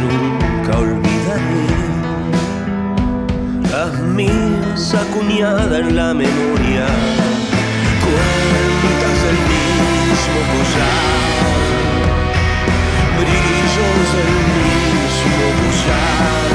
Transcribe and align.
Nunca 0.00 0.78
olvidaré, 0.78 1.66
las 3.70 3.92
mías 4.00 4.94
acuñadas 4.94 5.72
en 5.80 5.96
la 5.96 6.14
memoria, 6.14 6.86
cuentas 8.04 9.16
del 9.24 9.38
mismo 9.54 10.40
collar, 10.52 11.60
brillos 13.20 14.06
del 14.16 14.34
mismo 14.60 15.46
collar 15.60 16.50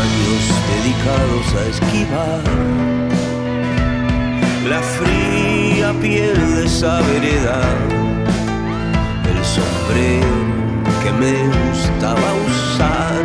años 0.00 0.44
dedicados 0.72 1.46
a 1.54 1.62
esquivar 1.72 2.42
la 4.68 4.80
fría 4.80 5.92
piel 6.00 6.38
de 6.56 6.64
esa 6.64 7.00
vereda, 7.02 7.60
el 9.30 9.44
sombrero 9.44 10.63
que 11.04 11.12
me 11.12 11.34
gustaba 11.48 12.28
usar, 12.46 13.22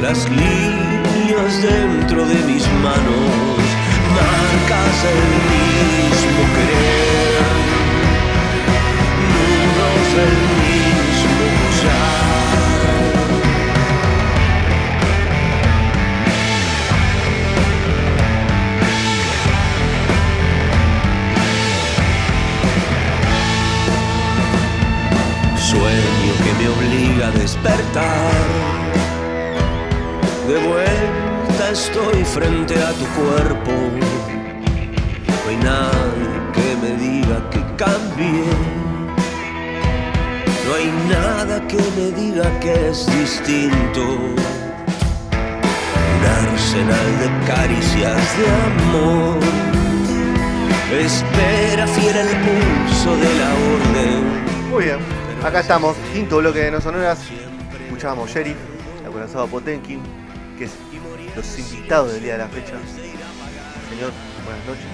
las 0.00 0.30
líneas 0.30 1.62
dentro 1.62 2.24
de 2.24 2.36
mis 2.44 2.64
manos, 2.84 3.58
marcas 4.14 4.94
del 5.02 5.24
mismo 5.50 6.42
querer, 6.54 7.25
cuerpo. 33.14 33.72
No 35.28 35.50
hay 35.50 35.56
nadie 35.56 36.28
que 36.52 36.68
me 36.82 36.96
diga 36.96 37.50
que 37.50 37.60
cambie. 37.76 38.44
No 40.66 40.74
hay 40.74 40.88
nada 41.08 41.66
que 41.68 41.76
me 41.96 42.10
diga 42.12 42.60
que 42.60 42.88
es 42.90 43.06
distinto. 43.06 44.02
Un 46.12 46.22
arsenal 46.24 47.08
de 47.20 47.28
caricias 47.46 48.38
de 48.38 48.46
amor. 48.66 49.38
Espera 50.92 51.86
fiel 51.86 52.16
el 52.16 52.28
pulso 52.28 53.16
de 53.16 53.34
la 53.38 53.50
orden. 53.74 54.70
Muy 54.70 54.84
bien, 54.84 54.98
acá 55.44 55.60
estamos, 55.60 55.96
quinto 56.12 56.38
bloque 56.38 56.60
de 56.60 56.70
No 56.70 56.80
Sonoras. 56.80 57.20
Escuchábamos 57.84 58.30
Sheriff, 58.30 58.56
acorazado 59.06 59.46
Potenkin, 59.46 60.00
que 60.58 60.64
es 60.64 60.72
los 61.36 61.58
invitados 61.58 62.12
del 62.12 62.22
día 62.22 62.32
de 62.32 62.38
la 62.38 62.48
fecha. 62.48 62.72
Señor, 63.90 64.10
buenas 64.44 64.66
noches. 64.66 64.86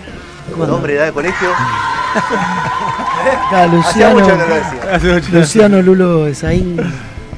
Bueno. 0.56 0.72
Nombre, 0.72 0.94
edad 0.94 1.06
de 1.06 1.12
colegio. 1.12 1.48
Luciano, 3.72 4.14
mucho 4.14 4.26
que 4.26 4.36
no 4.36 4.47
lo 4.47 4.54
decía. 4.54 5.20
Luciano 5.38 5.82
Lulo 5.82 6.26
Esaín, 6.26 6.76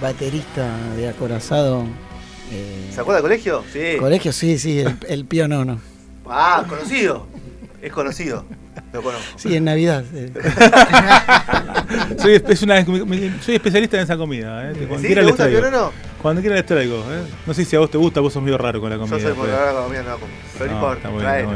baterista 0.00 0.68
de 0.96 1.08
Acorazado. 1.08 1.84
eh, 2.50 2.90
¿Se 2.92 3.00
acuerda 3.00 3.20
del 3.20 3.30
colegio? 3.30 3.62
Sí. 3.72 3.96
Colegio, 3.98 4.32
sí, 4.32 4.58
sí, 4.58 4.80
el, 4.80 4.96
el 5.08 5.24
Pío 5.26 5.46
Nono. 5.48 5.80
Ah, 6.28 6.64
conocido. 6.68 7.26
Es 7.82 7.92
conocido. 7.92 8.44
Lo 8.92 9.02
conozco. 9.02 9.24
Sí, 9.36 9.54
en 9.56 9.64
Navidad. 9.64 10.04
eh. 10.14 10.32
soy, 12.18 12.42
es 12.48 12.62
una- 12.62 12.84
soy 12.84 13.54
especialista 13.56 13.96
en 13.98 14.02
esa 14.04 14.16
comida. 14.16 14.70
¿eh? 14.70 14.74
¿Sí? 15.00 15.14
¿Te 15.14 15.22
gusta 15.22 15.44
el 15.44 15.50
pionono? 15.52 15.92
Cuando 16.24 16.40
quiera 16.40 16.56
les 16.56 16.64
traigo. 16.64 16.96
¿eh? 17.10 17.20
No 17.46 17.52
sé 17.52 17.66
si 17.66 17.76
a 17.76 17.80
vos 17.80 17.90
te 17.90 17.98
gusta, 17.98 18.20
vos 18.20 18.32
sos 18.32 18.42
medio 18.42 18.56
raro 18.56 18.80
con 18.80 18.88
la 18.88 18.96
comida. 18.96 19.18
Yo 19.18 19.22
soy 19.28 19.34
por 19.34 19.44
pero- 19.44 19.58
la 19.58 19.64
verdad 19.66 19.82
comida 19.84 20.02
no 20.02 20.08
la 20.08 20.14
como. 20.14 20.26
Pero 20.58 20.66
no, 20.70 20.72
importa. 20.76 21.10
muy 21.10 21.18
bien, 21.20 21.28
traelo. 21.30 21.48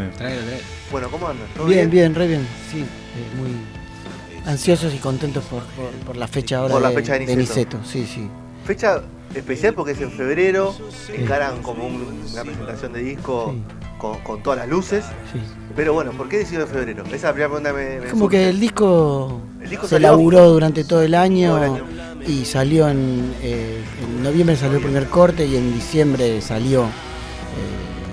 muy 0.43 0.49
bien. 0.51 0.61
Bueno, 0.93 1.09
¿cómo 1.11 1.27
andan? 1.29 1.47
¿Todo 1.57 1.67
Bien, 1.67 1.91
bien, 1.91 2.15
re 2.15 2.27
bien. 2.27 2.47
Sí, 2.71 2.81
eh, 2.81 2.85
muy 3.41 3.51
ansiosos 4.47 4.93
y 4.95 4.99
contentos 4.99 5.45
por, 5.45 5.63
por, 5.63 5.91
por 6.07 6.17
la 6.19 6.29
fecha 6.29 6.59
ahora 6.59 6.75
Por 6.75 6.83
la 6.83 6.91
de, 6.91 6.95
fecha 6.97 7.13
de 7.15 7.21
Niceto. 7.21 7.39
Niceto, 7.41 7.79
Sí, 7.85 8.07
sí. 8.07 8.29
Fecha 8.67 9.01
especial 9.35 9.73
porque 9.73 9.93
es 9.93 10.01
en 10.03 10.11
febrero. 10.13 10.75
Encaran 11.15 11.63
como 11.63 11.87
un- 11.87 12.23
una 12.31 12.43
presentación 12.43 12.93
de 12.93 13.01
disco 13.01 13.55
con, 13.97 14.19
con 14.21 14.43
todas 14.43 14.59
las 14.59 14.69
luces. 14.69 15.03
Sí. 15.33 15.41
Pero 15.75 15.95
bueno, 15.95 16.13
¿por 16.13 16.29
qué 16.29 16.39
decidió 16.39 16.61
en 16.63 16.69
febrero? 16.69 17.05
Esa 17.07 17.17
es 17.17 17.23
la 17.23 17.33
primera 17.33 17.49
pregunta 17.49 17.71
que 17.71 17.77
me, 17.77 18.01
me 18.01 18.11
Como 18.11 18.25
surge. 18.25 18.37
que 18.37 18.49
el 18.51 18.61
disco, 18.61 19.41
El 19.63 19.71
disco 19.71 19.87
se 19.89 19.99
laburó 19.99 20.51
durante 20.51 20.85
todo 20.85 21.03
el 21.03 21.15
año, 21.15 21.49
Todo 21.57 21.65
el 21.65 21.71
año. 21.73 21.85
Y 22.29 22.45
salió 22.45 22.89
en, 22.89 23.35
eh, 23.43 23.83
en 24.03 24.23
noviembre 24.23 24.57
salió 24.57 24.77
el 24.77 24.83
primer 24.85 25.07
corte 25.09 25.47
y 25.47 25.57
en 25.57 25.73
diciembre 25.75 26.41
salió. 26.43 26.83
eh, 26.85 26.89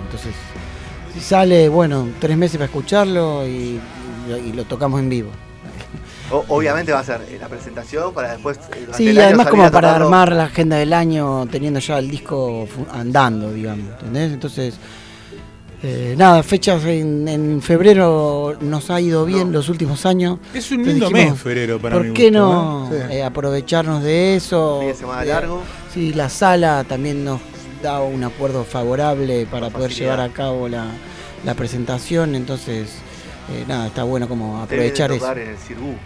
entonces, 0.06 0.34
sale, 1.22 1.70
bueno, 1.70 2.08
tres 2.20 2.38
meses 2.38 2.58
para 2.58 2.66
escucharlo 2.66 3.46
y, 3.48 3.80
y 4.46 4.54
lo 4.54 4.64
tocamos 4.66 5.00
en 5.00 5.10
vivo. 5.10 5.30
O- 6.32 6.44
obviamente 6.50 6.92
va 6.92 7.00
a 7.00 7.04
ser 7.04 7.22
eh, 7.30 7.38
la 7.40 7.48
presentación 7.48 8.14
para 8.14 8.32
después. 8.34 8.60
Sí, 8.96 9.10
el 9.10 9.18
año 9.20 9.26
además 9.28 9.48
como 9.48 9.64
para 9.72 9.90
tocarlo. 9.90 10.06
armar 10.06 10.32
la 10.32 10.46
agenda 10.46 10.78
del 10.78 10.94
año 10.94 11.46
teniendo 11.52 11.80
ya 11.80 12.00
el 12.00 12.10
disco 12.10 12.68
andando, 12.92 13.52
digamos, 13.54 13.92
¿entendés? 13.92 14.34
Entonces, 14.34 14.76
eh, 15.88 16.16
nada, 16.18 16.42
fechas 16.44 16.84
en, 16.86 17.28
en 17.28 17.62
febrero 17.62 18.58
nos 18.60 18.90
ha 18.90 19.00
ido 19.00 19.26
bien 19.26 19.52
los 19.52 19.70
últimos 19.70 20.06
años. 20.06 20.40
Es 20.54 20.72
un 20.72 20.84
lindo 20.84 21.10
dijimos, 21.10 21.32
mes 21.34 21.40
febrero 21.42 21.80
para 21.80 21.96
¿Por 21.96 22.06
mi 22.08 22.14
qué 22.14 22.32
gusto, 22.32 22.40
no 22.40 22.90
¿eh? 22.92 23.08
Sí. 23.10 23.14
eh, 23.18 23.24
aprovecharnos 23.24 24.02
de 24.04 24.36
eso? 24.36 24.80
Fin 24.80 24.88
de 24.90 24.96
semana 24.96 25.24
Eh, 25.24 25.26
largo. 25.26 25.62
Sí, 25.94 26.14
la 26.14 26.30
sala 26.30 26.84
también 26.88 27.24
nos 27.24 27.40
da 27.84 28.02
un 28.02 28.24
acuerdo 28.24 28.64
favorable 28.64 29.46
para 29.46 29.70
poder 29.70 29.92
facilidad. 29.92 30.14
llevar 30.16 30.20
a 30.22 30.34
cabo 30.34 30.68
la, 30.68 30.88
la 31.44 31.54
presentación, 31.54 32.36
entonces, 32.36 32.90
eh, 33.50 33.64
nada, 33.68 33.88
está 33.88 34.04
bueno 34.04 34.28
como 34.28 34.62
aprovechar 34.62 35.12
a 35.12 35.16
eso. 35.16 35.26
en 35.38 35.50
el. 35.50 35.98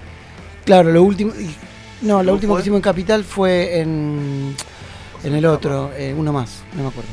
Claro, 0.65 0.91
lo 0.91 1.03
último. 1.03 1.31
No, 2.01 2.23
lo 2.23 2.33
¿Cómo 2.33 2.33
último 2.33 2.53
fue? 2.53 2.57
que 2.57 2.61
hicimos 2.63 2.77
en 2.77 2.81
Capital 2.83 3.23
fue 3.23 3.79
en. 3.79 4.55
En 5.23 5.35
el 5.35 5.45
otro, 5.45 5.91
eh, 5.97 6.13
uno 6.17 6.31
más, 6.31 6.61
no 6.75 6.83
me 6.83 6.89
acuerdo. 6.89 7.09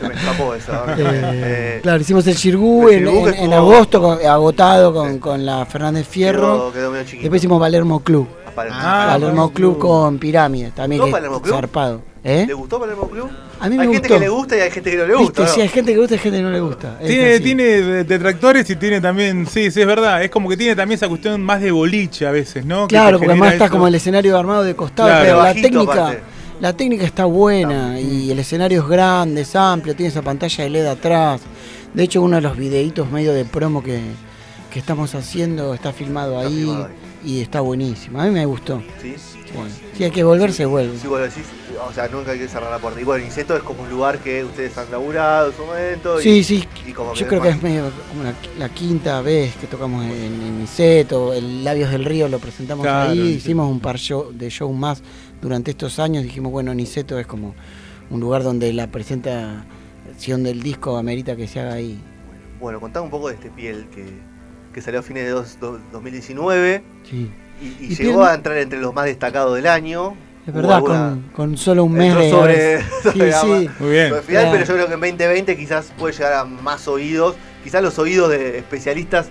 Se 0.00 0.08
me 0.08 0.14
escapó 0.14 0.54
eso. 0.54 0.72
Eh, 0.98 1.76
Eh, 1.76 1.80
claro, 1.82 2.00
hicimos 2.00 2.26
el 2.26 2.36
Chirgú 2.36 2.88
en, 2.88 3.52
agosto, 3.52 4.00
con- 4.00 4.24
agotado 4.26 4.94
con, 4.94 5.18
con 5.18 5.44
la 5.44 5.66
Fernández 5.66 6.06
Fierro. 6.08 6.54
Quedó, 6.54 6.72
quedó 6.72 6.90
medio 6.90 7.04
chiquito. 7.04 7.22
Después 7.22 7.40
hicimos 7.42 7.60
Palermo 7.60 8.00
Club. 8.00 8.26
Palermo. 8.54 8.78
Ah, 8.80 9.08
Palermo 9.12 9.52
Club 9.52 9.78
con 9.78 10.18
Pirámide, 10.18 10.70
también 10.70 11.00
¿Gustó 11.02 11.06
que 11.16 11.20
Palermo 11.20 11.42
Club? 11.42 11.54
zarpado. 11.56 12.02
¿Eh? 12.22 12.44
¿Le 12.46 12.54
gustó 12.54 12.80
Palermo 12.80 13.10
Club? 13.10 13.28
A 13.60 13.68
mí 13.68 13.76
me 13.76 13.82
hay 13.82 13.88
gente 13.92 14.08
gustó. 14.08 14.14
que 14.14 14.20
le 14.20 14.28
gusta 14.28 14.56
y 14.56 14.60
hay 14.60 14.70
gente 14.70 14.90
que 14.90 14.96
no 14.96 15.06
le 15.06 15.14
gusta. 15.16 15.42
¿no? 15.42 15.48
sí, 15.48 15.60
hay 15.60 15.68
gente 15.68 15.90
que 15.90 15.96
le 15.96 16.00
gusta 16.00 16.14
y 16.14 16.16
hay 16.18 16.22
gente 16.22 16.38
que 16.38 16.42
no 16.42 16.50
le 16.50 16.60
gusta. 16.60 16.98
Tiene, 17.00 17.40
tiene 17.40 17.64
detractores 18.04 18.70
y 18.70 18.76
tiene 18.76 19.00
también, 19.00 19.46
sí, 19.46 19.70
sí, 19.70 19.80
es 19.82 19.86
verdad. 19.86 20.22
Es 20.22 20.30
como 20.30 20.48
que 20.48 20.56
tiene 20.56 20.74
también 20.76 20.96
esa 20.96 21.08
cuestión 21.08 21.42
más 21.42 21.60
de 21.60 21.70
boliche 21.72 22.26
a 22.26 22.30
veces, 22.30 22.64
¿no? 22.64 22.86
Claro, 22.88 23.18
porque 23.18 23.32
además 23.32 23.52
está 23.52 23.66
eso. 23.66 23.72
como 23.72 23.88
el 23.88 23.94
escenario 23.96 24.38
armado 24.38 24.62
de 24.64 24.74
costado, 24.74 25.08
Claro. 25.10 25.24
pero 25.24 25.42
la 25.42 25.52
técnica, 25.54 25.92
aparte. 25.92 26.22
La 26.60 26.72
técnica 26.72 27.04
está 27.04 27.24
buena 27.24 27.98
y 28.00 28.30
el 28.30 28.38
escenario 28.38 28.82
es 28.82 28.88
grande, 28.88 29.42
es 29.42 29.54
amplio, 29.56 29.94
tiene 29.94 30.08
esa 30.08 30.22
pantalla 30.22 30.64
de 30.64 30.70
LED 30.70 30.86
atrás. 30.86 31.40
De 31.92 32.02
hecho, 32.02 32.22
uno 32.22 32.36
de 32.36 32.42
los 32.42 32.56
videitos 32.56 33.10
medio 33.10 33.32
de 33.32 33.44
promo 33.44 33.82
que, 33.82 34.00
que 34.70 34.78
estamos 34.78 35.14
haciendo 35.14 35.74
está 35.74 35.92
filmado 35.92 36.36
Está 36.40 36.48
ahí 36.48 36.56
filmado 36.56 36.88
y 37.24 37.40
está 37.40 37.60
buenísimo. 37.60 38.20
A 38.20 38.24
mí 38.24 38.30
me 38.30 38.46
gustó. 38.46 38.82
¿Sí? 39.00 39.14
Hay 40.02 40.10
que 40.10 40.24
volver, 40.24 40.52
se 40.52 40.66
vuelve. 40.66 40.98
Sí, 40.98 41.06
o 41.76 41.92
sea, 41.92 42.08
nunca 42.08 42.32
hay 42.32 42.38
que 42.38 42.48
cerrar 42.48 42.70
la 42.70 42.78
puerta. 42.78 43.00
Y 43.00 43.04
bueno, 43.04 43.24
Niceto 43.24 43.56
es 43.56 43.62
como 43.62 43.82
un 43.82 43.90
lugar 43.90 44.18
que 44.18 44.44
ustedes 44.44 44.76
han 44.78 44.90
laburado 44.90 45.50
en 45.50 45.56
su 45.56 45.64
momento. 45.64 46.20
y- 46.20 46.22
Sí, 46.22 46.44
sí. 46.44 46.68
y 46.86 46.92
como 46.92 47.14
Yo 47.14 47.26
creo 47.26 47.40
que 47.42 47.48
es 47.50 47.62
medio 47.62 47.90
como 48.10 48.24
la, 48.24 48.34
la 48.58 48.68
quinta 48.68 49.20
vez 49.22 49.54
que 49.56 49.66
tocamos 49.66 50.04
en, 50.04 50.10
en 50.12 50.58
Niceto, 50.60 51.32
el 51.32 51.64
Labios 51.64 51.90
del 51.90 52.04
Río 52.04 52.28
lo 52.28 52.38
presentamos 52.38 52.84
Claro, 52.84 53.10
ahí, 53.10 53.18
hicimos 53.34 53.70
un 53.70 53.80
par 53.80 53.96
show- 53.98 54.32
de 54.32 54.50
show 54.50 54.72
más 54.72 55.02
durante 55.40 55.70
estos 55.72 55.98
años, 55.98 56.22
dijimos, 56.24 56.50
bueno, 56.52 56.72
Niceto 56.74 57.18
es 57.18 57.26
como 57.26 57.54
un 58.10 58.20
lugar 58.20 58.42
donde 58.42 58.72
la 58.72 58.86
presentación 58.88 60.42
del 60.42 60.62
disco 60.62 60.96
amerita 60.96 61.36
que 61.36 61.46
se 61.48 61.60
haga 61.60 61.74
ahí. 61.74 61.98
Bueno, 62.60 62.80
contame 62.80 63.04
un 63.04 63.10
poco 63.10 63.28
de 63.28 63.34
este 63.34 63.50
piel 63.50 63.86
que, 63.94 64.04
que 64.72 64.80
salió 64.80 65.00
a 65.00 65.02
fines 65.02 65.24
de 65.24 65.30
dos- 65.30 65.58
do- 65.60 65.78
2019 65.92 66.82
Sí. 67.08 67.30
y, 67.60 67.84
y 67.84 67.92
Y 67.92 67.94
llegó 67.96 68.20
Piel- 68.20 68.28
a 68.30 68.34
entrar 68.34 68.56
entre 68.58 68.78
los 68.80 68.94
más 68.94 69.04
destacados 69.06 69.54
del 69.56 69.66
año. 69.66 70.14
Es 70.46 70.52
verdad, 70.52 70.76
alguna- 70.76 71.10
con, 71.10 71.48
con 71.50 71.56
solo 71.56 71.84
un 71.84 71.92
mes 71.94 72.12
entró 72.14 72.20
de... 72.22 72.30
sobre- 72.30 72.80
Sí, 73.12 73.18
sobre 73.18 73.32
sí. 73.32 73.68
ma- 73.68 73.74
Muy 73.80 73.90
bien. 73.90 74.14
final, 74.26 74.48
pero 74.52 74.64
yo 74.64 74.74
creo 74.74 74.86
que 74.88 74.94
en 74.94 75.00
2020 75.00 75.56
quizás 75.56 75.92
puede 75.98 76.12
llegar 76.14 76.32
a 76.34 76.44
más 76.44 76.86
oídos. 76.88 77.34
Quizás 77.62 77.82
los 77.82 77.98
oídos 77.98 78.28
de 78.30 78.58
especialistas 78.58 79.28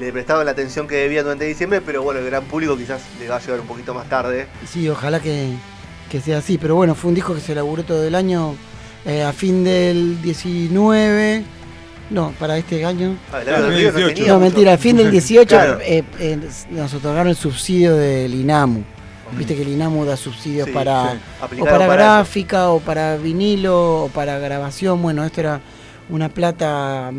le 0.00 0.12
prestaban 0.12 0.44
la 0.46 0.52
atención 0.52 0.88
que 0.88 0.96
debían 0.96 1.24
durante 1.24 1.44
diciembre, 1.44 1.80
pero 1.80 2.02
bueno, 2.02 2.20
el 2.20 2.26
gran 2.26 2.44
público 2.44 2.76
quizás 2.76 3.02
le 3.20 3.28
va 3.28 3.36
a 3.36 3.40
llegar 3.40 3.60
un 3.60 3.66
poquito 3.68 3.94
más 3.94 4.08
tarde. 4.08 4.46
Sí, 4.68 4.88
ojalá 4.88 5.20
que, 5.20 5.50
que 6.10 6.20
sea 6.20 6.38
así. 6.38 6.58
Pero 6.58 6.74
bueno, 6.74 6.94
fue 6.96 7.08
un 7.10 7.14
disco 7.14 7.34
que 7.34 7.40
se 7.40 7.52
elaboró 7.52 7.84
todo 7.84 8.04
el 8.04 8.14
año. 8.16 8.54
eh, 9.06 9.22
a 9.22 9.32
fin 9.32 9.62
del 9.62 10.20
19. 10.22 11.44
No, 12.10 12.32
para 12.38 12.56
este 12.58 12.84
año. 12.84 13.16
Ah, 13.32 13.38
el 13.40 13.44
Claro, 13.44 13.66
no 13.68 13.76
18. 13.76 13.92
tenía 14.14 14.28
No, 14.28 14.34
mucho- 14.34 14.40
mentira, 14.40 14.72
a 14.74 14.78
fin 14.78 14.96
del 14.96 15.10
18 15.12 15.48
Claro. 15.48 15.78
eh, 15.82 16.02
eh, 16.18 16.38
nos 16.70 16.94
otorgaron 16.94 17.28
el 17.28 17.36
subsidio 17.36 17.94
del 17.94 18.34
INAMU. 18.34 18.82
Viste 19.36 19.54
que 19.54 19.62
el 19.62 19.68
INAMU 19.68 20.04
da 20.04 20.16
subsidios 20.16 20.66
Sí, 20.66 20.72
para, 20.72 21.12
sí. 21.12 21.60
o 21.60 21.64
para, 21.64 21.84
eso. 21.84 21.92
gráfica, 21.92 22.68
o 22.70 22.80
para 22.80 23.16
vinilo, 23.16 24.04
o 24.04 24.08
para 24.08 24.38
grabación. 24.38 25.02
Bueno, 25.02 25.24
esto 25.24 25.40
era 25.40 25.60
una 26.08 26.28
plata 26.28 27.10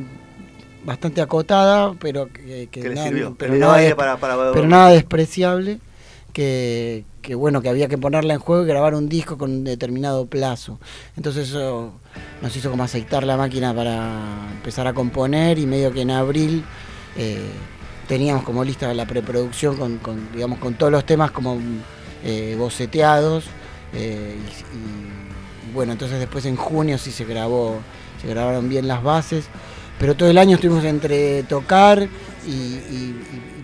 bastante 0.84 1.22
acotada, 1.22 1.94
pero 2.00 2.28
que, 2.32 2.68
que 2.72 2.82
que 2.82 2.90
nada- 2.90 3.34
pero, 3.38 3.56
nada, 3.56 3.96
para, 3.96 4.18
para 4.18 4.52
pero 4.54 4.68
nada 4.68 4.90
despreciable. 4.92 5.80
Que, 6.34 7.06
que 7.24 7.34
bueno, 7.34 7.60
que 7.62 7.70
había 7.70 7.88
que 7.88 7.98
ponerla 7.98 8.36
en 8.36 8.40
juego 8.40 8.64
y 8.64 8.68
grabar 8.68 8.94
un 8.94 9.10
disco 9.10 9.38
con 9.38 9.50
un 9.52 9.64
determinado 9.64 10.28
plazo. 10.28 10.80
Entonces 11.18 11.50
eso 11.50 11.92
nos 12.42 12.56
hizo 12.56 12.70
como 12.70 12.84
aceitar 12.84 13.24
la 13.24 13.36
máquina 13.36 13.74
para 13.74 14.48
empezar 14.56 14.86
a 14.88 14.94
componer 14.94 15.58
y 15.58 15.66
medio 15.66 15.92
que 15.92 16.02
en 16.02 16.12
abril 16.12 16.64
eh, 17.18 17.50
teníamos 18.08 18.44
como 18.44 18.64
lista 18.64 18.94
la 18.94 19.06
preproducción 19.08 19.76
con, 19.76 19.98
con, 19.98 20.32
digamos 20.32 20.60
con 20.60 20.76
todos 20.76 20.92
los 20.92 21.04
temas 21.04 21.32
como 21.32 21.58
eh, 22.24 22.56
boceteados 22.57 23.45
eh, 23.94 24.36
y, 24.38 24.77
y- 24.77 25.69
y 25.69 25.74
bueno 25.74 25.92
entonces 25.94 26.19
después 26.19 26.45
en 26.45 26.56
junio 26.56 26.98
sí 26.98 27.12
se 27.12 27.25
grabó 27.25 27.80
se 28.21 28.27
grabaron 28.27 28.68
bien 28.69 28.88
las 28.88 29.01
bases 29.04 29.45
pero 30.00 30.16
todo 30.16 30.30
el 30.30 30.38
año 30.38 30.56
estuvimos 30.56 30.83
entre 30.86 31.44
tocar 31.44 32.07
y, 32.45 32.50
y- 32.51 33.16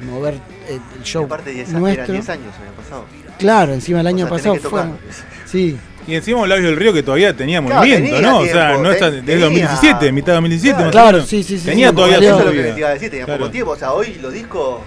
y 0.01 0.05
mover 0.05 0.35
eh, 0.69 0.79
el 0.97 1.03
show 1.03 1.25
aparte 1.25 1.51
10 1.51 1.69
años, 1.69 1.79
nuestro 1.81 2.03
eran 2.03 2.15
10 2.15 2.29
años 2.29 2.53
el 2.61 2.67
año 2.67 2.75
pasado. 2.77 3.05
claro 3.39 3.73
encima 3.73 3.99
el 4.01 4.05
O 4.05 4.09
año 4.09 4.25
sea, 4.25 4.29
pasado 4.29 4.55
fue 4.55 4.83
sí 5.45 5.77
Y 6.07 6.13
encima 6.15 6.41
un 6.41 6.49
labio 6.49 6.67
del 6.67 6.75
río 6.75 6.93
que 6.93 7.01
todavía 7.01 7.35
tenía 7.35 7.61
Claro, 7.61 7.79
movimiento, 7.79 8.15
tenía 8.15 8.29
¿no? 8.29 8.37
o 8.39 8.45
sea, 8.45 8.67
tiempo, 8.67 8.83
no 8.83 8.91
está 8.91 9.09
desde 9.11 9.23
tenía- 9.25 9.45
2017, 9.45 10.11
mitad 10.11 10.27
de 10.27 10.33
2017. 10.35 10.75
Claro, 10.75 10.85
más 10.85 10.87
o 10.87 10.91
claro, 10.91 11.17
menos. 11.17 11.29
sí, 11.29 11.43
sí, 11.43 11.57
sí, 11.59 11.65
Tenía 11.65 11.89
sí, 11.89 11.95
todavía 11.95 12.17
Eso 12.19 12.39
es 12.39 12.45
lo 12.45 12.51
que 12.51 12.63
te 12.63 12.77
iba 12.79 12.89
a 12.89 12.93
decir, 12.93 13.09
tenía 13.09 13.25
Claro. 13.25 13.39
poco 13.39 13.51
tiempo. 13.51 13.71
O 13.71 13.75
sea, 13.75 13.91
hoy 13.93 14.13
los 14.21 14.31
discos. 14.31 14.81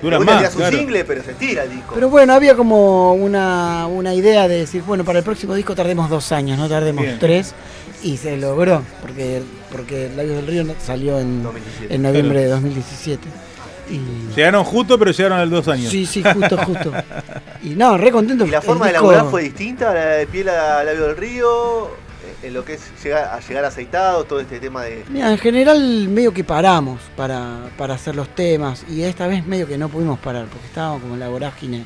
Vuelta 0.00 0.20
más, 0.24 0.38
tirás 0.38 0.54
un 0.54 0.60
claro. 0.60 0.78
single, 0.78 1.04
pero 1.04 1.22
se 1.22 1.30
estira 1.32 1.64
el 1.64 1.70
disco. 1.70 1.92
Pero 1.94 2.08
bueno, 2.08 2.32
había 2.32 2.54
como 2.54 3.12
una, 3.14 3.86
una 3.86 4.14
idea 4.14 4.48
de 4.48 4.58
decir, 4.60 4.82
bueno, 4.82 5.04
para 5.04 5.18
el 5.18 5.24
próximo 5.24 5.54
disco 5.54 5.74
tardemos 5.74 6.08
dos 6.08 6.32
años, 6.32 6.58
no 6.58 6.68
tardemos 6.68 7.04
Bien. 7.04 7.18
tres. 7.18 7.54
Y 8.02 8.16
se 8.16 8.36
logró, 8.36 8.82
porque, 9.00 9.42
porque 9.70 10.10
Labios 10.16 10.36
del 10.36 10.46
Río 10.46 10.74
salió 10.84 11.20
en, 11.20 11.42
2017. 11.42 11.94
en 11.94 12.02
noviembre 12.02 12.40
de 12.40 12.46
2017. 12.48 13.28
Y, 13.90 14.34
Llegaron 14.34 14.64
justo, 14.64 14.98
pero 14.98 15.10
llegaron 15.10 15.38
a 15.38 15.44
los 15.44 15.64
dos 15.64 15.68
años. 15.74 15.90
sí, 15.90 16.06
sí, 16.06 16.22
justo, 16.22 16.56
justo. 16.58 16.92
Y 17.62 17.70
no, 17.70 17.96
re 17.96 18.10
contento. 18.10 18.44
¿Y 18.44 18.50
la 18.50 18.60
forma 18.60 18.86
de 18.86 18.92
disco- 18.92 19.10
laburar 19.12 19.30
fue 19.30 19.42
distinta 19.42 19.94
la 19.94 20.04
de 20.16 20.26
piel 20.26 20.48
a 20.48 20.82
labio 20.82 21.06
del 21.08 21.16
río? 21.16 21.90
En 22.42 22.54
lo 22.54 22.64
que 22.64 22.74
es 22.74 22.82
llegar 23.02 23.32
a 23.32 23.40
llegar 23.40 23.64
aceitado, 23.64 24.24
todo 24.24 24.40
este 24.40 24.58
tema 24.58 24.82
de. 24.82 25.04
Mira, 25.08 25.30
en 25.30 25.38
general 25.38 26.08
medio 26.08 26.34
que 26.34 26.42
paramos 26.42 27.00
para, 27.16 27.70
para 27.78 27.94
hacer 27.94 28.16
los 28.16 28.34
temas 28.34 28.84
y 28.88 29.02
esta 29.02 29.26
vez 29.28 29.46
medio 29.46 29.66
que 29.68 29.78
no 29.78 29.88
pudimos 29.88 30.18
parar 30.18 30.46
porque 30.46 30.66
estábamos 30.66 31.02
como 31.02 31.14
en 31.14 31.20
la 31.20 31.28
vorágine 31.28 31.84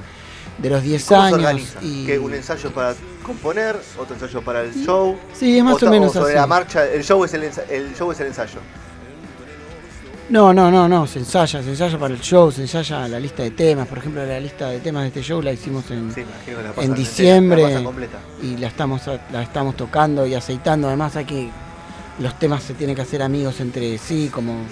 de 0.58 0.70
los 0.70 0.82
10 0.82 1.04
¿Cómo 1.04 1.28
se 1.28 1.46
años. 1.46 1.76
Y, 1.82 2.06
¿Qué, 2.06 2.18
¿Un 2.18 2.34
ensayo 2.34 2.70
para 2.72 2.94
componer? 3.22 3.76
¿Otro 3.98 4.14
ensayo 4.14 4.42
para 4.42 4.62
el 4.62 4.74
show? 4.74 5.18
Sí, 5.34 5.58
es 5.58 5.64
más 5.64 5.82
o, 5.82 5.90
menos 5.90 6.12
sobre 6.12 6.32
así. 6.32 6.40
la 6.40 6.46
marcha, 6.46 6.86
el 6.86 7.04
show 7.04 7.22
es 7.24 7.34
el, 7.34 7.50
el 7.68 7.94
show 7.94 8.10
es 8.10 8.20
el 8.20 8.28
ensayo. 8.28 8.60
No, 10.28 10.52
no, 10.52 10.70
no, 10.70 10.88
no, 10.88 11.06
se 11.06 11.20
ensaya, 11.20 11.62
se 11.62 11.70
ensaya 11.70 11.99
para 11.99 12.12
el 12.12 12.20
show, 12.20 12.50
se 12.50 12.62
ensaya 12.62 13.06
la 13.06 13.20
lista 13.20 13.44
de 13.44 13.52
temas. 13.52 13.87
Por 13.87 13.99
ejemplo, 13.99 14.26
la 14.26 14.40
lista 14.40 14.69
de 14.69 14.81
temas 14.81 15.02
de 15.02 15.08
este 15.08 15.23
show 15.23 15.40
la 15.40 15.52
hicimos 15.52 15.88
en, 15.90 16.12
Sí, 16.12 16.25
diciembre 16.94 17.62
la 17.62 17.93
y 18.43 18.56
la 18.56 18.67
estamos, 18.67 19.02
la 19.32 19.43
estamos 19.43 19.76
tocando 19.76 20.26
y 20.26 20.34
aceitando. 20.34 20.88
Además, 20.88 21.14
hay 21.14 21.26
que 21.26 21.50
los 22.19 22.38
temas 22.38 22.62
se 22.62 22.75
tienen 22.75 22.96
que 22.96 23.02
hacer 23.02 23.23
amigos 23.23 23.61
entre 23.61 23.99
sí, 23.99 24.28
como 24.32 24.64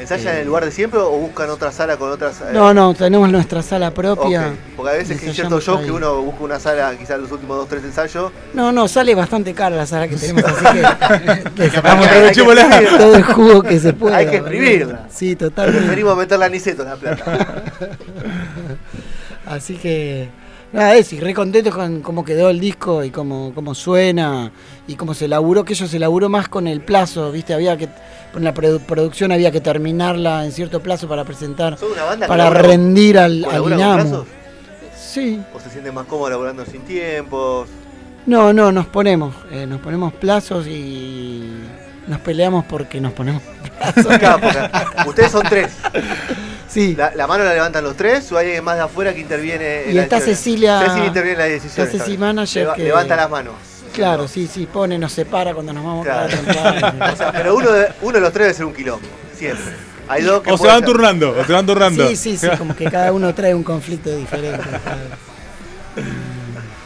¿Ensayan 0.00 0.28
Eh, 0.28 0.32
en 0.32 0.40
el 0.40 0.46
lugar 0.46 0.64
de 0.64 0.70
siempre 0.72 0.98
o 0.98 1.10
buscan 1.10 1.50
otra 1.50 1.70
sala 1.72 1.96
con 1.96 2.10
otras.? 2.10 2.40
eh, 2.40 2.44
no, 2.52 2.72
no, 2.72 2.94
tenemos 2.94 3.28
nuestra 3.30 3.62
sala 3.62 3.90
propia. 3.92 4.54
Porque 4.76 4.90
a 4.90 4.94
veces 4.94 5.22
hay 5.22 5.34
ciertos 5.34 5.64
shows 5.64 5.82
que 5.82 5.90
uno 5.90 6.22
busca 6.22 6.42
una 6.44 6.58
sala, 6.58 6.96
quizás 6.96 7.20
los 7.20 7.30
últimos 7.30 7.56
dos, 7.58 7.68
tres 7.68 7.84
ensayos. 7.84 8.32
No, 8.54 8.72
no, 8.72 8.88
sale 8.88 9.14
bastante 9.14 9.52
cara 9.52 9.76
la 9.76 9.86
sala 9.86 10.08
que 10.08 10.16
tenemos, 10.16 10.44
así 10.44 10.64
que 10.64 10.80
le 11.62 11.70
sacamos 11.70 12.06
todo, 12.08 12.98
todo 12.98 13.16
el 13.16 13.22
jugo 13.22 13.62
que 13.62 13.78
se 13.78 13.92
pueda. 13.92 14.16
Hay 14.16 14.26
que 14.26 14.36
exprimirla. 14.36 15.06
Sí, 15.10 15.36
totalmente. 15.36 15.80
Preferimos 15.82 16.16
meterla 16.16 16.46
a 16.46 16.48
Niceto 16.48 16.84
la 16.84 16.96
plata. 16.96 17.62
Así 19.46 19.76
que, 19.76 20.28
nada, 20.72 20.94
es, 20.94 21.12
y 21.12 21.20
re 21.20 21.34
contento 21.34 21.70
con 21.70 22.00
cómo 22.00 22.24
quedó 22.24 22.50
el 22.50 22.60
disco 22.60 23.02
y 23.04 23.10
cómo, 23.10 23.52
cómo 23.54 23.74
suena 23.74 24.52
y 24.86 24.94
cómo 24.94 25.14
se 25.14 25.28
laburó, 25.28 25.64
que 25.64 25.72
eso 25.74 25.86
se 25.86 25.98
laburó 25.98 26.28
más 26.28 26.48
con 26.48 26.66
el 26.66 26.80
plazo, 26.80 27.30
¿viste? 27.32 27.54
Había 27.54 27.76
que, 27.76 27.88
con 28.32 28.44
la 28.44 28.54
produ- 28.54 28.80
producción 28.80 29.32
había 29.32 29.50
que 29.50 29.60
terminarla 29.60 30.44
en 30.44 30.52
cierto 30.52 30.80
plazo 30.80 31.08
para 31.08 31.24
presentar, 31.24 31.76
¿Son 31.78 31.92
una 31.92 32.04
banda 32.04 32.26
que 32.26 32.28
para 32.28 32.50
rendir 32.50 33.18
al, 33.18 33.44
al 33.44 33.62
plazos? 33.64 34.26
Sí, 34.96 35.40
¿O 35.54 35.58
se 35.60 35.70
sienten 35.70 35.94
más 35.94 36.06
cómodos 36.06 36.30
laburando 36.30 36.64
sin 36.64 36.82
tiempos? 36.82 37.68
no, 38.26 38.52
no, 38.52 38.70
nos 38.70 38.86
ponemos, 38.86 39.34
eh, 39.50 39.66
nos 39.66 39.80
ponemos 39.80 40.12
plazos 40.12 40.66
y 40.68 41.42
nos 42.06 42.20
peleamos 42.20 42.64
porque 42.66 43.00
nos 43.00 43.12
ponemos 43.12 43.42
plazos. 43.94 44.06
Ustedes 45.06 45.32
son 45.32 45.42
tres. 45.48 45.72
Sí, 46.70 46.94
La, 46.96 47.12
la 47.16 47.26
mano 47.26 47.42
la 47.42 47.52
levantan 47.52 47.82
los 47.82 47.96
tres 47.96 48.30
o 48.30 48.38
hay 48.38 48.46
alguien 48.46 48.62
más 48.64 48.76
de 48.76 48.82
afuera 48.82 49.12
que 49.12 49.18
interviene 49.20 49.84
en 49.86 49.90
Y 49.90 49.94
la 49.94 50.02
está? 50.04 50.20
Cecilia- 50.20 50.80
Cecilia 50.84 51.06
interviene 51.06 51.32
en 51.32 51.38
la 51.38 51.44
decisión. 51.52 51.86
está 51.88 51.98
Ceci 52.04 52.16
Manager 52.16 52.68
que- 52.76 52.84
Levanta 52.84 53.16
las 53.16 53.28
manos. 53.28 53.54
claro, 53.92 54.28
sí, 54.28 54.46
sí, 54.46 54.66
pone, 54.72 54.96
nos 54.96 55.12
separa 55.12 55.52
cuando 55.52 55.72
nos 55.72 55.84
vamos 55.84 56.06
Claro. 56.06 56.26
a 56.26 56.28
temprano. 56.28 57.04
O 57.12 57.16
sea, 57.16 57.32
pero 57.32 57.56
uno 57.56 57.72
de, 57.72 57.88
uno 58.02 58.12
de 58.12 58.20
los 58.20 58.32
tres 58.32 58.44
debe 58.46 58.54
ser 58.54 58.66
un 58.66 58.72
quilombo. 58.74 59.06
Siempre. 59.36 59.64
Hay 60.06 60.22
dos 60.22 60.42
que 60.42 60.52
O 60.52 60.58
se 60.58 60.66
van 60.66 60.76
ser- 60.78 60.86
turnando, 60.86 61.36
o 61.40 61.44
se 61.44 61.52
van 61.52 61.66
turnando. 61.66 62.06
Sí, 62.08 62.14
sí, 62.16 62.36
sí, 62.36 62.48
como 62.56 62.74
que 62.76 62.84
cada 62.90 63.12
uno 63.12 63.34
trae 63.34 63.52
un 63.54 63.62
conflicto 63.64 64.14
diferente. 64.14 64.62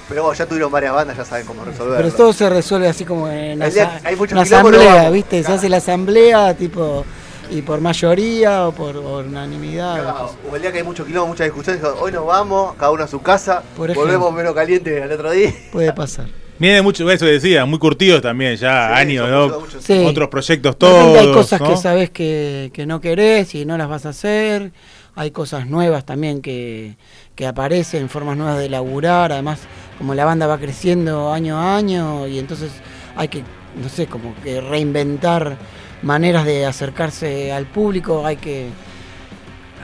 Pero 0.08 0.22
bueno, 0.22 0.36
ya 0.38 0.46
tuvieron 0.46 0.70
varias 0.70 0.94
bandas, 0.94 1.16
ya 1.16 1.24
saben 1.24 1.46
cómo 1.46 1.64
resolverlo. 1.64 1.96
Pero 1.96 2.12
todo 2.14 2.32
se 2.32 2.48
resuelve 2.48 2.88
así 2.88 3.04
como 3.04 3.28
en 3.28 3.58
día 3.70 4.00
hay 4.04 4.14
una 4.14 4.34
no 4.34 4.40
asamblea. 4.42 5.10
¿viste? 5.10 5.42
Se 5.42 5.52
hace 5.52 5.68
la 5.68 5.78
asamblea, 5.78 6.54
tipo, 6.54 7.04
y 7.50 7.62
por 7.62 7.80
mayoría 7.80 8.66
o 8.68 8.72
por, 8.72 9.00
por 9.02 9.24
unanimidad. 9.26 10.02
Claro, 10.02 10.30
O 10.50 10.56
el 10.56 10.62
día 10.62 10.72
que 10.72 10.78
hay 10.78 10.84
mucho 10.84 11.04
quilombo, 11.04 11.28
mucha 11.28 11.44
discusión, 11.44 11.76
dijo, 11.76 11.94
hoy 12.00 12.12
nos 12.12 12.26
vamos, 12.26 12.74
cada 12.76 12.90
uno 12.92 13.04
a 13.04 13.08
su 13.08 13.20
casa, 13.22 13.62
Por 13.76 13.90
ejemplo. 13.90 14.02
volvemos 14.12 14.32
menos 14.32 14.54
caliente 14.54 15.02
al 15.02 15.12
otro 15.12 15.30
día. 15.30 15.52
Puede 15.72 15.92
pasar. 15.92 16.26
Viene 16.58 16.82
mucho, 16.82 17.10
eso 17.10 17.26
decía, 17.26 17.64
muy 17.64 17.80
curtidos 17.80 18.22
también, 18.22 18.54
ya 18.56 18.88
Sí, 18.88 19.00
años, 19.00 19.28
¿no? 19.28 19.44
muchos, 19.46 19.60
muchos. 19.62 19.84
Sí. 19.84 20.04
Otros 20.06 20.28
proyectos 20.28 20.78
todos. 20.78 21.18
hay 21.18 21.32
cosas 21.32 21.60
¿no? 21.60 21.68
que 21.70 21.76
sabes 21.76 22.10
que, 22.10 22.70
que 22.72 22.86
no 22.86 23.00
querés 23.00 23.54
y 23.56 23.64
no 23.64 23.76
las 23.76 23.88
vas 23.88 24.06
a 24.06 24.10
hacer. 24.10 24.72
Hay 25.16 25.30
cosas 25.32 25.66
nuevas 25.66 26.04
también 26.04 26.40
que, 26.42 26.96
que 27.34 27.46
aparecen, 27.46 28.08
formas 28.08 28.36
nuevas 28.36 28.58
de 28.58 28.68
laburar. 28.68 29.32
Además, 29.32 29.60
como 29.98 30.14
la 30.14 30.24
banda 30.24 30.46
va 30.46 30.58
creciendo 30.58 31.32
año 31.32 31.58
a 31.58 31.76
año 31.76 32.26
y 32.28 32.38
entonces 32.38 32.70
hay 33.16 33.28
que, 33.28 33.42
no 33.80 33.88
sé, 33.88 34.06
como 34.06 34.32
que 34.42 34.60
reinventar 34.60 35.56
maneras 36.04 36.44
de 36.44 36.64
acercarse 36.66 37.52
al 37.52 37.66
público. 37.66 38.24
Hay 38.24 38.36
que. 38.36 38.68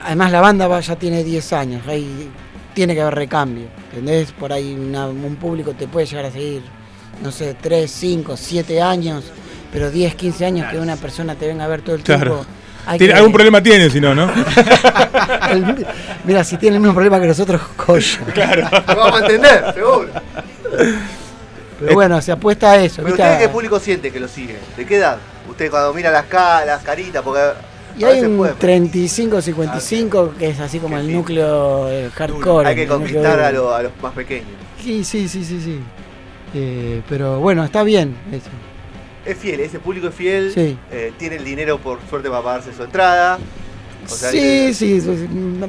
Además, 0.05 0.31
la 0.31 0.41
banda 0.41 0.67
va- 0.67 0.79
ya 0.79 0.95
tiene 0.95 1.23
10 1.23 1.53
años. 1.53 1.85
Hay, 1.87 2.29
tiene 2.73 2.95
que 2.95 3.01
haber 3.01 3.15
recambio. 3.15 3.65
¿Entendés? 3.89 4.31
Por 4.31 4.53
ahí 4.53 4.73
una- 4.73 5.07
un 5.07 5.35
público 5.35 5.73
te 5.73 5.87
puede 5.87 6.05
llegar 6.07 6.25
a 6.25 6.31
seguir, 6.31 6.61
no 7.21 7.31
sé, 7.31 7.55
3, 7.59 7.91
5, 7.91 8.37
7 8.37 8.81
años. 8.81 9.25
Pero 9.71 9.89
10, 9.91 10.15
15 10.15 10.45
años 10.45 10.69
que 10.71 10.77
una 10.79 10.95
persona 10.97 11.35
te 11.35 11.47
venga 11.47 11.65
a 11.65 11.67
ver 11.67 11.81
todo 11.81 11.95
el 11.95 12.03
Claro. 12.03 12.21
tiempo. 12.37 12.45
hay 12.85 12.97
Tiene- 12.97 13.13
que- 13.13 13.17
Algún 13.19 13.31
problema 13.37 13.61
tiene, 13.61 13.89
si 13.91 14.01
no, 14.01 14.15
¿no? 14.15 14.23
el- 15.51 15.85
mira, 16.25 16.43
si 16.43 16.57
tiene 16.57 16.77
el 16.77 16.81
mismo 16.81 16.93
problema 16.95 17.19
que 17.21 17.27
nosotros, 17.27 17.61
joya. 17.77 18.19
claro. 18.33 18.67
Lo 18.87 18.95
vamos 18.95 19.21
a 19.21 19.25
entender, 19.25 19.73
seguro. 19.75 20.07
Pero 21.79 21.93
bueno, 21.93 22.21
se 22.21 22.31
apuesta 22.31 22.71
a 22.71 22.77
eso. 22.77 22.97
Pero 22.97 23.07
¿viste? 23.07 23.21
ustedes 23.21 23.39
qué 23.39 23.49
público 23.49 23.79
siente 23.79 24.11
que 24.11 24.19
lo 24.19 24.27
sigue? 24.27 24.57
¿De 24.77 24.85
qué 24.85 24.97
edad? 24.97 25.17
Usted 25.49 25.69
cuando 25.69 25.93
mira 25.93 26.11
las, 26.11 26.25
ca- 26.25 26.63
las 26.65 26.83
caritas, 26.83 27.21
porque 27.23 27.39
a 27.41 27.55
Y 27.97 28.03
hay 28.03 28.13
veces 28.15 28.27
un 28.29 28.37
puede- 28.37 28.53
35-55 28.55 30.35
que 30.37 30.49
es 30.49 30.59
así 30.59 30.79
como 30.79 30.97
el 30.97 31.11
núcleo 31.11 31.89
eh, 31.89 32.09
hardcore. 32.13 32.67
hay 32.69 32.75
que 32.75 32.85
núcleo 32.85 32.97
conquistar 32.99 33.39
a, 33.39 33.51
lo- 33.51 33.73
a 33.73 33.83
los 33.83 33.91
más 34.01 34.13
pequeños. 34.13 34.47
Sí, 34.81 35.03
sí, 35.03 35.27
sí, 35.27 35.43
sí. 35.43 35.61
sí. 35.61 35.79
Eh, 36.53 37.01
pero 37.07 37.39
bueno, 37.39 37.63
está 37.63 37.83
bien 37.83 38.15
eso. 38.31 38.49
Es 39.25 39.37
fiel, 39.37 39.59
ese 39.59 39.79
público 39.79 40.07
es 40.07 40.15
fiel, 40.15 40.51
Sí. 40.53 40.77
eh, 40.91 41.13
tiene 41.17 41.35
el 41.37 41.45
dinero 41.45 41.77
por 41.77 41.99
suerte 42.09 42.29
para 42.29 42.41
pagarse 42.41 42.73
su 42.73 42.83
entrada. 42.83 43.37
O 44.03 44.09
sea, 44.09 44.31
sí, 44.31 44.37
que- 44.39 44.73
sí, 44.73 44.99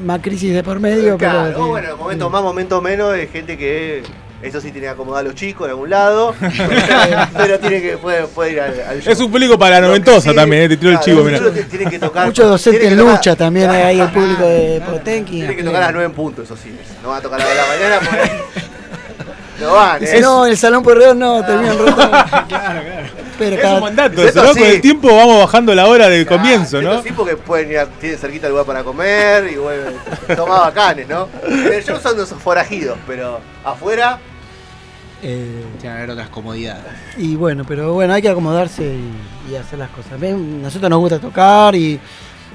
más 0.02 0.20
crisis 0.22 0.54
de 0.54 0.62
por 0.62 0.80
medio, 0.80 1.18
Claro, 1.18 1.50
pero... 1.52 1.66
bueno, 1.68 1.96
momentos 1.98 2.28
sí. 2.28 2.32
más, 2.32 2.42
momentos 2.42 2.82
menos, 2.82 3.12
hay 3.12 3.26
gente 3.28 3.58
que 3.58 4.02
eso 4.42 4.60
sí 4.60 4.70
tiene 4.72 4.86
que 4.86 4.90
acomodar 4.90 5.20
a 5.24 5.28
los 5.28 5.34
chicos 5.34 5.66
en 5.66 5.70
algún 5.70 5.90
lado, 5.90 6.34
pero 7.36 7.58
tiene 7.60 7.80
que 7.80 7.96
puede, 7.98 8.24
puede 8.26 8.52
ir 8.52 8.60
al, 8.60 8.80
al 8.80 9.02
show. 9.02 9.12
Es 9.12 9.20
un 9.20 9.30
público 9.30 9.58
para 9.58 9.80
la 9.80 9.86
noventosa 9.86 10.30
sí- 10.30 10.36
también, 10.36 10.62
eh, 10.64 10.68
te 10.70 10.76
tiro 10.76 10.90
el 10.90 10.96
claro, 10.98 11.04
chivo, 11.04 11.18
los 11.20 11.26
mira. 11.26 11.38
chicos 11.54 11.68
Tienen 11.70 11.90
que 11.90 11.98
tocar. 11.98 12.26
Mucho 12.26 12.46
docente 12.48 12.80
tienen 12.80 12.98
en 12.98 12.98
que 12.98 13.10
tocar- 13.10 13.18
lucha 13.18 13.36
también 13.36 13.70
hay 13.70 13.82
ahí 13.82 14.00
el 14.00 14.08
público 14.12 14.42
de 14.42 14.82
Potenki. 14.84 15.32
Tienen 15.36 15.56
que 15.56 15.62
tocar 15.64 15.82
a 15.82 15.86
las 15.86 15.92
9 15.94 16.06
en 16.06 16.12
punto, 16.12 16.42
eso 16.42 16.56
sí. 16.56 16.76
No 17.02 17.10
va 17.10 17.16
a 17.18 17.20
tocar 17.20 17.40
a 17.40 17.44
las 17.44 17.50
de 17.50 17.56
la 17.56 17.66
mañana 17.66 18.00
porque. 18.10 18.62
No 19.60 19.74
van, 19.74 20.00
Dice, 20.00 20.18
¿eh? 20.18 20.20
no, 20.20 20.44
el 20.44 20.56
salón 20.56 20.82
Porredón 20.82 21.20
no, 21.20 21.44
terminan 21.46 21.78
roto. 21.78 21.94
Claro, 21.94 22.48
claro. 22.48 22.82
Pero 23.38 23.54
Es 23.56 23.62
cada- 23.62 23.74
un 23.76 23.80
mandato 23.82 24.26
eso, 24.26 24.42
¿no? 24.42 24.54
sí. 24.54 24.58
Con 24.60 24.68
el 24.68 24.80
tiempo 24.80 25.14
vamos 25.14 25.38
bajando 25.38 25.72
la 25.72 25.86
hora 25.86 26.08
del 26.08 26.26
comienzo, 26.26 26.82
¿no? 26.82 27.00
Sí, 27.00 27.10
porque 27.14 27.36
pueden 27.36 27.70
ir 27.70 27.78
a, 27.78 27.86
tienen 27.86 28.18
cerquita 28.18 28.48
el 28.48 28.52
lugar 28.54 28.66
para 28.66 28.82
comer 28.82 29.48
y 29.52 29.56
bueno, 29.56 29.82
son 30.34 30.48
más 30.48 30.60
bacanes, 30.62 31.06
¿no? 31.06 31.28
El 31.46 31.84
show 31.84 31.96
son 32.02 32.16
esos 32.20 32.42
forajidos, 32.42 32.98
pero 33.06 33.38
afuera, 33.64 34.18
eh, 35.22 35.64
Tiene 35.78 35.80
que 35.80 35.88
haber 35.88 36.10
otras 36.10 36.28
comodidades. 36.28 36.84
Y 37.16 37.36
bueno, 37.36 37.64
pero 37.66 37.92
bueno, 37.94 38.12
hay 38.12 38.22
que 38.22 38.28
acomodarse 38.28 38.82
y, 38.84 39.52
y 39.52 39.56
hacer 39.56 39.78
las 39.78 39.90
cosas. 39.90 40.18
Ven, 40.18 40.60
Nosotros 40.62 40.90
nos 40.90 40.98
gusta 40.98 41.18
tocar 41.18 41.74
y 41.74 41.98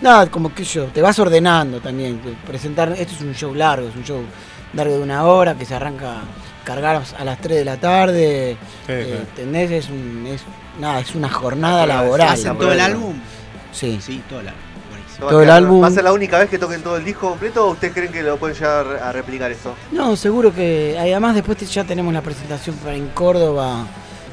nada, 0.02 0.28
como 0.28 0.54
que 0.54 0.64
yo, 0.64 0.86
te 0.86 1.02
vas 1.02 1.18
ordenando 1.20 1.80
también. 1.80 2.20
Presentar, 2.46 2.92
esto 2.98 3.14
es 3.16 3.22
un 3.22 3.34
show 3.34 3.54
largo, 3.56 3.88
es 3.88 3.96
un 3.96 4.04
show 4.04 4.22
largo 4.74 4.96
de 4.96 5.02
una 5.02 5.26
hora 5.26 5.56
que 5.56 5.66
se 5.66 5.76
arranca 5.76 6.22
cargar 6.64 7.02
a 7.18 7.24
las 7.24 7.40
3 7.40 7.58
de 7.60 7.66
la 7.66 7.78
tarde. 7.78 8.58
Sí, 8.86 8.92
eh, 8.92 9.06
claro. 9.08 9.22
¿Entendés? 9.30 9.72
Es, 9.72 9.90
un, 9.90 10.26
es, 10.28 10.42
nada, 10.80 11.00
es 11.00 11.16
una 11.16 11.30
jornada 11.30 11.86
laboral. 11.86 12.36
sí, 12.36 12.42
¿Hacen 12.42 12.52
por 12.56 12.66
todo 12.66 12.74
el 12.74 12.80
álbum? 12.82 13.14
Sí. 13.72 14.00
Sí, 14.02 14.22
todo 14.28 14.42
el 14.42 14.50
álbum. 14.50 14.62
Buenísimo. 15.20 15.20
¿no 15.20 15.26
va 15.26 15.28
a 15.28 15.32
Todo 15.32 15.42
el 15.44 15.50
álbum. 15.50 15.84
¿va 15.84 15.88
a 15.88 15.92
ser 15.92 16.04
la 16.04 16.14
única 16.14 16.40
vez 16.40 16.50
que 16.50 16.58
toquen 16.60 16.82
todo 16.82 16.98
el 16.98 17.06
disco 17.06 17.30
completo 17.30 17.66
o 17.68 17.72
ustedes 17.72 17.94
creen 17.94 18.12
que 18.12 18.22
lo 18.24 18.38
pueden 18.38 18.56
llegar 18.56 18.86
a 19.04 19.12
replicar 19.12 19.52
eso? 19.52 19.74
No, 19.92 20.16
seguro 20.16 20.54
que 20.54 20.96
además 21.00 21.36
después 21.36 21.58
ya 21.72 21.84
tenemos 21.84 22.14
la 22.14 22.22
presentación 22.22 22.76
para 22.78 22.96
en 22.96 23.08
Córdoba 23.10 23.86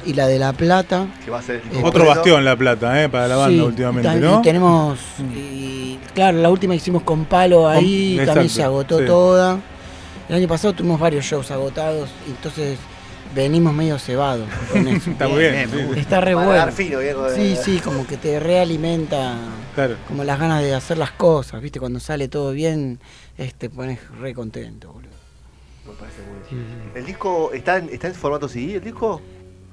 y 0.05 0.13
la 0.13 0.27
de 0.27 0.37
La 0.37 0.53
Plata. 0.53 1.07
Que 1.23 1.31
va 1.31 1.39
a 1.39 1.41
ser 1.41 1.61
el 1.71 1.77
Eh, 1.79 1.81
Otro 1.83 2.05
bastión 2.05 2.45
La 2.45 2.55
Plata, 2.55 3.01
¿eh? 3.03 3.09
Para 3.09 3.27
la 3.27 3.35
banda 3.37 3.55
Sí, 3.63 3.67
últimamente, 3.67 4.15
¿no? 4.17 4.39
Y 4.39 4.41
tenemos, 4.43 4.99
y, 5.35 5.97
claro, 6.13 6.37
la 6.37 6.49
última 6.49 6.73
que 6.73 6.77
hicimos 6.77 7.01
con 7.03 7.25
Palo 7.25 7.67
ahí, 7.67 8.17
Con- 8.17 8.25
también 8.27 8.49
se 8.49 8.61
agotó 8.63 8.99
sí. 8.99 9.05
toda. 9.05 9.57
El 10.29 10.35
año 10.35 10.47
pasado 10.47 10.73
tuvimos 10.73 10.99
varios 10.99 11.25
shows 11.25 11.49
agotados, 11.51 12.09
y 12.27 12.31
entonces 12.31 12.77
venimos 13.33 13.73
medio 13.73 13.97
cebados 13.97 14.47
con 14.71 14.87
eso. 14.87 15.09
Está 15.09 15.27
muy 15.27 15.39
bien. 15.39 15.53
Bien, 15.71 15.89
sí. 15.93 15.99
Está 15.99 16.21
re 16.21 16.35
bueno. 16.35 16.51
dar 16.51 16.71
fino, 16.71 16.99
viejo. 16.99 17.27
Sí, 17.35 17.55
sí, 17.63 17.79
como 17.83 18.05
que 18.05 18.17
te 18.17 18.39
realimenta 18.39 19.33
Claro. 19.75 19.95
como 20.07 20.23
las 20.23 20.39
ganas 20.39 20.61
de 20.63 20.73
hacer 20.73 20.97
las 20.97 21.11
cosas, 21.11 21.61
¿viste? 21.61 21.79
Cuando 21.79 21.99
sale 21.99 22.27
todo 22.29 22.51
bien, 22.51 22.99
este, 23.37 23.67
te 23.67 23.75
pones 23.75 23.99
re 24.19 24.33
contento, 24.33 24.87
boludo. 24.93 25.11
Me 25.85 25.93
parece 25.93 26.21
muy 26.21 26.39
bien. 26.49 26.65
Sí, 26.67 26.73
sí. 26.93 26.99
¿El 26.99 27.05
disco 27.05 27.51
está 27.53 27.77
en, 27.77 27.89
está 27.89 28.07
en 28.07 28.15
formato 28.15 28.47
CD? 28.47 28.75
¿El 28.75 28.83
disco? 28.83 29.21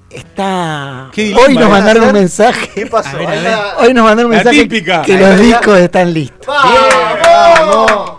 Está... 0.09 1.09
Qué 1.11 1.33
Hoy 1.33 1.55
nos 1.55 1.69
mandaron 1.69 2.03
un 2.03 2.09
¿Qué 2.13 2.19
mensaje. 2.19 2.85
pasó? 2.85 3.09
A 3.17 3.19
ver, 3.19 3.27
a 3.29 3.31
ver. 3.31 3.57
Hoy 3.79 3.93
nos 3.95 4.03
mandaron 4.03 4.31
un 4.31 4.37
La 4.37 4.43
mensaje 4.43 4.61
típica. 4.63 5.01
que 5.01 5.17
los 5.17 5.39
discos 5.39 5.79
están 5.79 6.13
listos. 6.13 6.45
¡Vamos! 6.45 8.12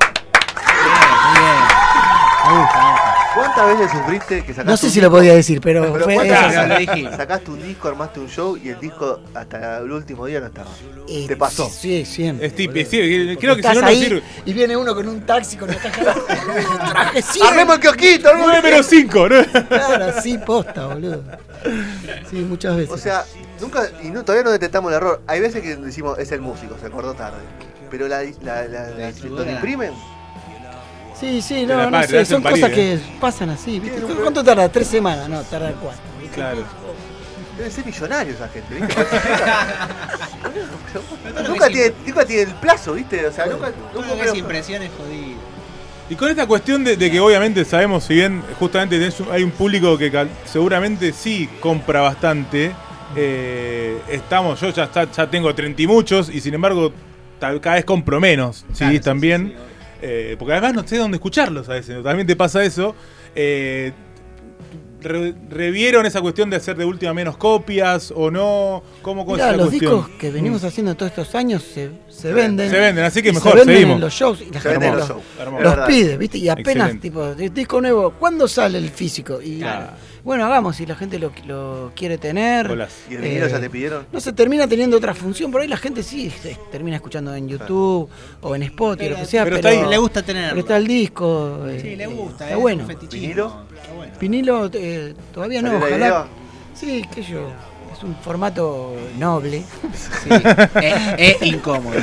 ¿Cuántas 3.55 3.79
veces 3.79 3.93
sufriste 3.99 4.37
que 4.45 4.53
sacaste 4.53 4.71
No 4.71 4.77
sé 4.77 4.87
un 4.87 4.93
si 4.93 5.01
lo 5.01 5.11
podía 5.11 5.35
decir, 5.35 5.61
pero, 5.61 5.93
Pero 5.93 6.05
fue 6.05 6.15
¿cuántas 6.15 6.39
eso. 6.39 6.49
Pero 6.51 6.61
veces 6.69 6.69
lo 6.87 6.93
dijimos. 6.93 7.17
sacaste 7.17 7.51
un 7.51 7.63
disco, 7.63 7.89
armaste 7.89 8.21
un 8.21 8.29
show 8.29 8.57
y 8.57 8.69
el 8.69 8.81
disco 8.81 9.21
hasta 9.35 9.79
el 9.79 9.93
último 9.93 10.27
día 10.27 10.41
no 10.41 10.47
estaba? 10.47 10.71
Eh, 11.09 11.25
¿Te 11.29 11.37
pasó? 11.37 11.69
Sí, 11.71 12.05
siempre. 12.05 12.47
Es 12.47 12.55
tip- 12.57 12.73
sí, 12.87 13.37
creo 13.39 13.57
que 13.57 13.63
si 13.63 13.69
Estás 13.69 13.75
no, 13.77 13.81
no 13.83 13.87
ahí 13.87 14.01
sirve. 14.03 14.23
y 14.45 14.53
viene 14.53 14.77
uno 14.77 14.95
con 14.95 15.09
un 15.09 15.21
taxi 15.27 15.57
con 15.57 15.71
el 15.71 15.77
traje 16.91 17.23
cien. 17.23 17.47
¡Armemos 17.47 17.75
el 17.77 17.81
kiosquito! 17.81 18.29
armemos 18.29 18.55
el 18.55 18.61
9 18.63 18.71
menos 18.71 18.87
5, 18.87 19.29
¿no? 19.29 19.67
Claro, 19.69 20.21
sí, 20.23 20.39
posta, 20.39 20.87
boludo. 20.87 21.23
Sí, 22.31 22.37
muchas 22.37 22.77
veces. 22.77 22.91
O 22.91 22.99
sea, 22.99 23.25
nunca, 23.61 23.89
y 24.03 24.09
no, 24.09 24.25
todavía 24.25 24.45
no 24.45 24.51
detectamos 24.51 24.91
el 24.91 24.97
error. 24.97 25.23
Hay 25.27 25.41
veces 25.41 25.63
que 25.63 25.77
decimos, 25.77 26.19
es 26.19 26.33
el 26.33 26.41
músico, 26.41 26.77
se 26.81 26.87
acordó 26.87 27.15
tarde. 27.15 27.39
Pero 27.91 28.09
la, 28.09 28.23
la, 28.43 28.65
la, 28.67 28.91
la-. 28.91 29.11
¿lo 29.29 29.51
imprimen? 29.51 29.93
Sí, 31.25 31.43
sí, 31.43 31.67
no, 31.67 31.83
no 31.85 31.91
madre, 31.91 32.09
sé, 32.09 32.25
son 32.25 32.43
cosas 32.43 32.71
eh. 32.71 32.75
que 32.75 32.99
pasan 33.21 33.51
así. 33.51 33.81
¿viste? 33.81 34.01
¿Cuánto 34.01 34.43
tarda? 34.45 34.69
¿Tres 34.69 34.87
semanas? 34.89 35.29
No, 35.29 35.43
tarda 35.43 35.73
cuatro. 35.73 36.01
¿viste? 36.21 36.35
Claro. 36.37 36.63
Deben 37.57 37.71
ser 37.71 37.87
millonarios 37.87 38.37
esa 38.37 38.49
gente, 38.49 38.75
¿viste? 38.75 38.95
nunca, 41.49 41.69
tiene, 41.69 41.95
nunca 42.07 42.25
tiene 42.25 42.43
el 42.43 42.55
plazo, 42.57 42.95
¿viste? 42.95 43.27
O 43.27 43.33
sea, 43.33 43.47
nunca, 43.47 43.73
nunca 43.95 44.25
es 44.25 44.35
impresión 44.35 44.83
es 44.83 44.91
jodido. 44.97 45.39
Y 46.11 46.17
con 46.17 46.29
esta 46.29 46.47
cuestión 46.47 46.85
de, 46.85 46.97
de 46.97 47.11
que 47.11 47.19
obviamente 47.21 47.65
sabemos, 47.65 48.05
si 48.05 48.15
bien 48.15 48.43
justamente 48.59 48.99
tenés 48.99 49.19
un- 49.21 49.31
hay 49.33 49.43
un 49.43 49.51
público 49.51 49.97
que 49.97 50.11
cal- 50.13 50.29
seguramente 50.45 51.13
sí 51.13 51.49
compra 51.61 52.03
bastante, 52.03 52.73
eh, 53.17 54.01
estamos, 54.09 54.61
yo 54.61 54.71
ya, 54.71 54.91
tengo 55.31 55.55
30 55.55 55.81
y 55.81 55.87
muchos 55.87 56.29
y 56.29 56.41
sin 56.41 56.55
embargo 56.55 56.93
tal- 57.39 57.61
cada 57.61 57.77
vez 57.77 57.85
compro 57.87 58.21
menos, 58.21 58.67
¿sí? 58.73 58.79
Claro, 58.79 58.93
sí, 58.95 59.01
también. 59.01 59.49
sí, 59.49 59.55
sí, 59.55 59.59
eh, 60.03 60.37
porque 60.39 60.53
además 60.53 60.75
no 60.75 60.87
sé 60.87 60.97
dónde 60.99 61.17
escucharlos 61.17 61.69
a 61.69 61.73
veces, 61.75 62.03
también 62.03 62.27
te 62.27 62.37
pasa 62.37 62.63
eso. 62.65 62.95
Eh, 63.35 63.93
re- 65.03 65.35
¿Revieron 65.51 66.07
esa 66.07 66.21
cuestión 66.21 66.49
de 66.51 66.57
hacer 66.57 66.77
de 66.77 66.85
última 66.85 67.13
menos 67.13 67.37
copias 67.37 68.13
o 68.15 68.31
no? 68.31 68.83
¿Cómo, 69.03 69.23
es 69.23 69.29
Mirá, 69.29 69.49
esa 69.49 69.57
los 69.57 69.69
cuestión? 69.69 69.93
discos 69.97 70.11
que 70.19 70.31
venimos 70.31 70.63
Mm. 70.63 70.67
haciendo 70.67 70.95
todos 70.95 71.11
estos 71.11 71.35
años 71.35 71.63
se, 71.63 71.91
se 72.09 72.33
venden. 72.33 72.71
Se 72.71 72.79
venden, 72.79 73.05
así 73.05 73.23
que 73.23 73.33
mejor, 73.33 73.53
se 73.53 73.59
venden 73.59 73.75
seguimos. 73.77 73.95
en 73.97 74.01
los 74.01 74.13
shows 74.15 74.41
y 74.41 74.51
la 74.51 74.61
Se 74.61 74.71
gente 74.71 74.91
los, 74.93 75.09
los 75.63 75.87
pide, 75.87 76.17
¿viste? 76.17 76.39
Y 76.39 76.49
apenas, 76.49 76.91
Excelente. 76.95 77.01
tipo, 77.11 77.35
disco 77.35 77.81
nuevo, 77.81 78.13
¿cuándo 78.19 78.49
sale 78.49 78.79
el 78.79 78.89
físico? 78.91 79.41
Y 79.43 79.59
Claro. 79.59 79.89
Bueno, 80.25 80.47
hagamos, 80.47 80.77
si 80.77 80.87
la 80.87 80.97
gente 80.97 81.19
lo, 81.19 81.31
lo 81.47 81.93
quiere 81.95 82.17
tener. 82.17 82.67
Golazo. 82.67 82.97
¿Y 83.11 83.15
el 83.15 83.21
vinilo 83.21 83.47
Eh, 83.47 83.51
ya 83.51 83.61
te 83.61 83.69
pidieron? 83.71 84.07
No 84.11 84.21
se 84.21 84.33
termina 84.33 84.67
teniendo 84.67 84.97
otra 84.97 85.15
función, 85.15 85.53
por 85.53 85.61
ahí 85.61 85.69
la 85.69 85.77
gente 85.77 86.03
sí 86.03 86.31
se 86.31 86.59
termina 86.73 86.97
escuchando 86.97 87.35
en 87.35 87.47
YouTube 87.47 88.09
o 88.41 88.57
en 88.57 88.63
Spotify, 88.63 89.11
lo 89.11 89.17
que 89.17 89.27
sea, 89.27 89.45
pero 89.45 89.57
pero, 89.57 89.69
está 89.69 89.85
ahí. 89.85 89.91
Le 89.91 89.99
gusta 89.99 90.23
tenerlo. 90.23 90.51
pero 90.51 90.61
está 90.61 90.77
el 90.79 90.87
disco. 90.87 91.67
Sí, 91.79 91.89
eh, 91.89 91.97
le 91.97 92.07
gusta. 92.07 92.45
Está 92.45 92.57
es 92.57 92.61
bueno. 92.61 92.87
¿Vinilo? 93.11 93.67
Está 93.77 93.93
bueno. 93.93 94.13
Vinilo 94.19 94.71
eh, 94.73 95.15
todavía 95.33 95.61
no, 95.63 95.79
¿Salió 95.79 95.99
la 95.99 96.07
ojalá. 96.07 96.27
Sí, 96.75 97.05
qué 97.15 97.23
sé 97.23 97.33
yo. 97.33 97.74
Es 97.97 98.03
un 98.03 98.17
formato 98.17 98.93
noble. 99.19 99.63
Sí, 99.93 100.29
es, 100.83 100.95
es 101.17 101.43
incómodo. 101.43 101.95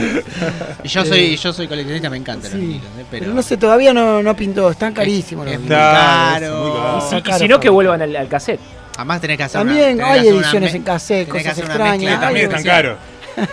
Y 0.84 0.88
yo 0.88 1.04
soy, 1.04 1.36
yo 1.36 1.52
soy 1.52 1.68
coleccionista, 1.68 2.10
me 2.10 2.18
encantan 2.18 2.50
los 2.50 2.60
vinilos, 2.60 2.86
eh, 2.98 3.06
pero, 3.12 3.26
pero, 3.26 3.34
no 3.34 3.42
sé, 3.44 3.58
todavía 3.58 3.94
no, 3.94 4.24
no 4.24 4.34
pintó, 4.36 4.72
están 4.72 4.94
carísimos 4.94 5.46
los 5.46 5.56
es. 5.56 5.62
Claro, 5.62 6.74
caro. 6.74 7.02
si, 7.10 7.16
y 7.18 7.22
Caro, 7.22 7.38
si 7.40 7.48
no, 7.50 7.60
que 7.60 7.70
vuelvan 7.70 8.02
al, 8.02 8.16
al 8.16 8.28
cassette. 8.30 8.62
Además 8.96 9.20
tenés 9.22 9.38
que 9.38 9.44
hacer 9.44 9.60
También 9.60 9.96
una, 9.96 10.12
hay 10.12 10.28
ediciones 10.28 10.74
en 10.74 10.84
cassette, 10.84 11.28
tenés 11.28 11.44
que 11.44 11.50
cosas 11.50 11.52
hacer 11.52 11.66
extrañas. 11.66 12.12
mezcla 12.12 12.28
También 12.28 12.46
están 12.46 12.64
caros. 12.64 12.98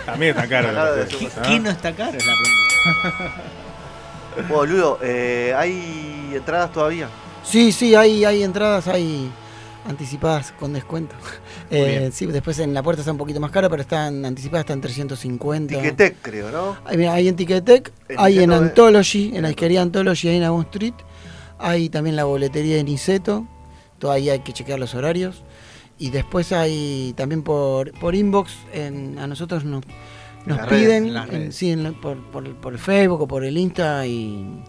También 0.05 0.29
están 0.31 0.49
caros. 0.49 0.71
Cosas, 0.73 1.13
pasa. 1.13 1.41
¿no? 1.41 1.47
¿Quién 1.47 1.63
no 1.63 1.69
está 1.71 1.91
caro? 1.93 2.17
Es 2.17 2.25
la 2.25 2.33
pregunta. 3.03 3.33
Bueno, 4.47 4.65
Ludo, 4.65 4.99
eh, 5.01 5.53
¿hay 5.57 6.31
entradas 6.33 6.71
todavía? 6.71 7.09
Sí, 7.43 7.71
sí, 7.71 7.95
hay, 7.95 8.23
hay 8.23 8.43
entradas, 8.43 8.87
hay, 8.87 9.29
anticipadas 9.89 10.51
con 10.53 10.71
descuento. 10.73 11.15
Eh, 11.71 12.09
sí, 12.11 12.25
después 12.25 12.57
en 12.57 12.73
la 12.73 12.81
puerta 12.81 13.01
está 13.01 13.11
un 13.11 13.19
poquito 13.19 13.39
más 13.39 13.51
caro, 13.51 13.69
pero 13.69 13.83
están 13.83 14.25
anticipadas 14.25 14.67
en 14.71 14.81
350. 14.81 15.75
Tiquetec, 15.75 16.15
creo, 16.19 16.49
¿no? 16.51 16.77
Hay, 16.83 16.97
mira, 16.97 17.13
hay 17.13 17.27
en 17.27 17.35
Ticketek, 17.35 17.91
hay 18.17 18.39
en. 18.39 18.51
Anthology, 18.51 19.31
en 19.35 19.43
la 19.43 19.49
disquería 19.49 19.83
Anthology, 19.83 20.29
ahí 20.29 20.37
en 20.37 20.43
Avon 20.45 20.61
Street. 20.63 20.95
Hay 21.59 21.89
también 21.89 22.15
la 22.15 22.23
boletería 22.23 22.77
de 22.77 22.83
Niceto, 22.85 23.45
todavía 23.99 24.33
hay 24.33 24.39
que 24.39 24.51
chequear 24.51 24.79
los 24.79 24.95
horarios. 24.95 25.43
Y 25.99 26.09
después 26.09 26.53
hay 26.53 27.13
también 27.15 27.43
por, 27.43 27.91
por 27.99 28.15
inbox, 28.15 28.51
en- 28.73 29.19
a 29.19 29.27
nosotros 29.27 29.63
nos, 29.63 29.83
nos 30.47 30.57
redes, 30.65 31.01
piden, 31.03 31.17
en 31.31 31.51
sí, 31.53 31.69
en 31.69 31.93
por, 31.93 32.17
por- 32.31 32.55
por 32.55 32.73
el 32.73 32.79
Facebook 32.79 33.21
o 33.21 33.27
por 33.27 33.43
el 33.43 33.55
Insta 33.59 34.07
y, 34.07 34.63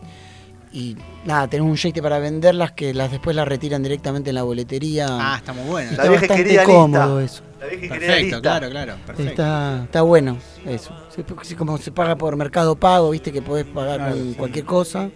y 0.73 0.97
nada, 1.25 1.49
tenemos 1.49 1.71
un 1.71 1.77
jeite 1.77 2.00
para 2.03 2.19
venderlas 2.19 2.73
que 2.73 2.95
las 2.95 3.11
después 3.11 3.35
las 3.35 3.47
retiran 3.49 3.83
directamente 3.83 4.31
en 4.31 4.37
la 4.37 4.43
boletería. 4.45 5.07
Ah, 5.11 5.37
está 5.39 5.53
muy 5.53 5.65
bueno. 5.69 5.91
La 5.91 5.97
Está 5.97 6.03
vieja 6.09 6.21
bastante 6.27 6.45
querida 6.45 6.65
cómodo 6.65 7.21
lista. 7.21 7.35
eso. 7.37 7.50
La 7.61 7.67
vieja 7.67 7.88
Perfecto, 7.95 8.23
lista. 8.23 8.40
claro, 8.40 8.71
claro. 8.71 8.95
Perfecto. 9.07 9.31
Está, 9.31 9.81
está 9.85 10.02
bueno 10.02 10.38
eso. 10.67 10.95
Sí, 11.43 11.55
como 11.55 11.76
se 11.79 11.93
paga 11.93 12.17
por 12.17 12.35
mercado 12.37 12.75
pago, 12.76 13.11
viste 13.11 13.33
que 13.33 13.43
podés 13.43 13.67
pagar 13.67 13.99
Claro, 13.99 14.14
sí. 14.14 14.35
cualquier 14.38 14.64
cosa 14.64 15.11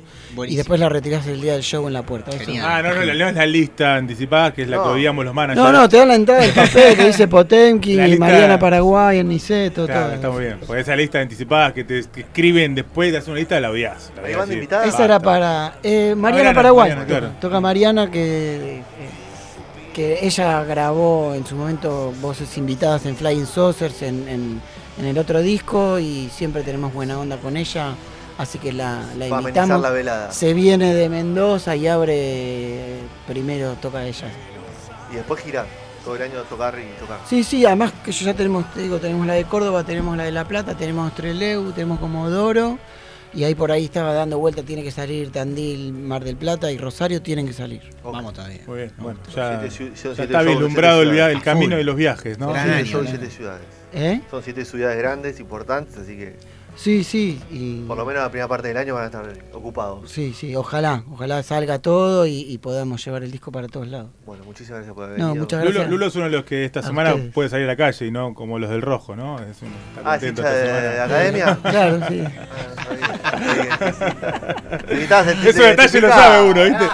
y 0.46 0.56
después 0.56 0.78
la 0.80 0.88
retirás 0.90 1.26
el 1.26 1.40
día 1.40 1.52
del 1.54 1.62
show 1.62 1.86
en 1.86 1.92
la 1.94 2.02
puerta. 2.02 2.32
Eso-. 2.32 2.50
Ah, 2.62 2.82
no, 2.82 2.94
no, 2.94 3.02
la, 3.02 3.14
no 3.14 3.28
es 3.28 3.34
la 3.34 3.46
lista 3.46 3.94
anticipada, 3.96 4.52
que 4.52 4.62
es 4.62 4.68
la 4.68 4.76
No. 4.76 4.82
que 4.84 4.88
odiamos 4.90 5.24
los 5.24 5.32
managers. 5.32 5.64
No, 5.64 5.72
no, 5.72 5.88
te 5.88 5.96
dan 5.96 6.08
la 6.08 6.14
entrada 6.16 6.42
del 6.42 6.50
papel 6.52 6.96
que 6.96 7.04
dice 7.06 7.28
Potemkin 7.28 8.04
lista- 8.10 8.18
Mariana 8.26 8.58
Paraguay, 8.58 9.20
en 9.20 9.28
Niceto, 9.28 9.86
Claro, 9.86 10.04
todo. 10.06 10.14
está 10.14 10.30
muy 10.30 10.44
bien. 10.44 10.58
Porque 10.66 10.82
esa 10.82 10.96
lista 10.96 11.20
anticipada 11.20 11.72
que 11.72 11.84
te 11.84 12.02
que 12.12 12.20
escriben 12.20 12.74
después 12.74 13.10
de 13.12 13.18
hacer 13.18 13.30
una 13.30 13.38
lista, 13.38 13.58
la 13.60 13.70
odias. 13.70 14.12
La 14.22 14.46
sí. 14.46 14.52
invitada. 14.52 14.84
Esa 14.84 15.04
era 15.04 15.18
para 15.20 15.76
eh, 15.82 16.14
Mariana 16.14 16.18
Mariana, 16.50 16.54
Paraguay. 16.54 16.90
Mariana, 16.90 17.06
claro. 17.06 17.30
Toca 17.40 17.60
Mariana 17.60 18.10
que, 18.10 18.78
eh, 18.78 18.82
que 19.94 20.18
ella 20.26 20.62
grabó 20.64 21.32
en 21.34 21.46
su 21.46 21.54
momento 21.56 22.12
voces 22.20 22.58
invitadas 22.58 23.06
en 23.06 23.16
Flying 23.16 23.46
Saucers 23.46 24.02
en, 24.02 24.28
en- 24.28 24.60
en 24.98 25.04
el 25.06 25.16
otro 25.18 25.40
disco 25.40 25.98
y 25.98 26.28
siempre 26.28 26.62
tenemos 26.62 26.92
buena 26.92 27.18
onda 27.18 27.36
con 27.38 27.56
ella. 27.56 27.94
Así 28.36 28.58
que 28.58 28.72
la, 28.72 29.02
la 29.16 29.28
Va 29.28 29.36
a 29.36 29.38
amenizar 29.38 29.38
invitamos. 29.64 29.80
la 29.82 29.90
velada. 29.90 30.32
Se 30.32 30.52
viene 30.54 30.92
de 30.94 31.08
Mendoza 31.08 31.74
y 31.76 31.86
abre 31.86 32.98
primero 33.26 33.72
toca 33.80 34.04
ella. 34.04 34.28
Y 35.10 35.16
después 35.16 35.40
girar. 35.42 35.66
Todo 36.04 36.16
el 36.16 36.22
año 36.22 36.42
tocar 36.50 36.74
y 36.78 37.00
tocar. 37.00 37.18
Sí, 37.26 37.42
sí, 37.42 37.64
además 37.64 37.92
que 38.04 38.12
yo 38.12 38.26
ya 38.26 38.34
tenemos, 38.34 38.70
te 38.74 38.82
digo, 38.82 38.98
tenemos 38.98 39.26
la 39.26 39.32
de 39.34 39.44
Córdoba, 39.44 39.84
tenemos 39.84 40.14
la 40.18 40.24
de 40.24 40.32
La 40.32 40.44
Plata, 40.44 40.74
tenemos 40.76 41.14
Treleu, 41.14 41.72
tenemos 41.72 41.98
Comodoro 41.98 42.78
y 43.34 43.44
ahí 43.44 43.54
por 43.54 43.70
ahí 43.72 43.84
estaba 43.86 44.12
dando 44.12 44.38
vuelta, 44.38 44.62
tiene 44.62 44.82
que 44.82 44.90
salir 44.90 45.30
Tandil, 45.30 45.92
Mar 45.92 46.22
del 46.24 46.36
Plata 46.36 46.70
y 46.70 46.78
Rosario 46.78 47.20
tienen 47.22 47.46
que 47.46 47.52
salir. 47.52 47.82
Vamos 48.02 48.32
todavía. 48.32 48.60
Muy 48.66 48.76
bien, 48.78 48.92
bueno, 48.98 49.18
ya, 49.34 49.60
Siete 49.70 49.96
son 49.96 50.14
ya 50.14 50.24
está 50.24 50.42
vislumbrado 50.42 51.02
el, 51.02 51.42
camino 51.42 51.76
de 51.76 51.84
los 51.84 51.96
viajes, 51.96 52.38
¿no? 52.38 52.48
Gran 52.50 52.70
año, 52.70 53.02
¿no? 53.02 53.08
siete 53.08 53.30
ciudades. 53.30 53.64
¿Eh? 53.92 54.20
Son 54.30 54.42
siete 54.42 54.64
ciudades 54.64 54.98
grandes, 54.98 55.38
importantes, 55.40 55.96
así 55.96 56.16
que 56.16 56.36
Sí, 56.76 57.04
sí, 57.04 57.40
y 57.52 57.82
por 57.86 57.96
lo 57.96 58.04
menos 58.04 58.20
la 58.24 58.28
primera 58.30 58.48
parte 58.48 58.66
del 58.66 58.76
año 58.76 58.94
van 58.94 59.04
a 59.04 59.06
estar 59.06 59.24
ocupados. 59.52 60.10
sí, 60.10 60.34
sí, 60.36 60.56
ojalá, 60.56 61.04
ojalá 61.08 61.40
salga 61.44 61.78
todo 61.78 62.26
y, 62.26 62.40
y 62.40 62.58
podamos 62.58 63.04
llevar 63.04 63.22
el 63.22 63.30
disco 63.30 63.52
para 63.52 63.68
todos 63.68 63.86
lados. 63.86 64.10
Bueno, 64.26 64.42
muchísimas 64.42 64.78
gracias 64.80 64.92
por 64.92 65.04
haber 65.04 65.20
No, 65.20 65.26
venido. 65.28 65.44
muchas 65.44 65.60
Lulo, 65.60 65.70
gracias. 65.72 65.90
Lulo 65.92 66.06
es 66.06 66.16
uno 66.16 66.24
de 66.24 66.30
los 66.32 66.44
que 66.44 66.64
esta 66.64 66.80
A 66.80 66.82
semana 66.82 67.14
ustedes. 67.14 67.32
puede 67.32 67.48
salir 67.48 67.66
a 67.66 67.68
la 67.68 67.76
calle 67.76 68.06
y 68.06 68.10
no 68.10 68.34
como 68.34 68.58
los 68.58 68.70
del 68.70 68.82
rojo, 68.82 69.14
¿no? 69.14 69.38
Es 69.38 69.62
un, 69.62 69.68
está 69.68 70.02
Ah, 70.04 70.16
¿es 70.16 70.22
contento 70.24 70.42
hincha 70.42 70.64
esta 70.64 70.80
de, 70.80 70.88
de 70.88 71.00
academia? 71.00 71.58
Claro, 71.62 72.00
sí. 72.08 72.24
Ah, 73.34 73.40
está 73.40 73.54
bien, 73.54 73.68
está 73.72 74.06
bien. 74.06 74.80
Necesitabas 74.88 75.26
sentirte 75.26 75.50
Ese 75.50 75.62
detalle 75.62 76.00
lo 76.00 76.08
identificado. 76.08 76.22
sabe 76.22 76.42
uno, 76.50 76.62
¿viste? 76.64 76.84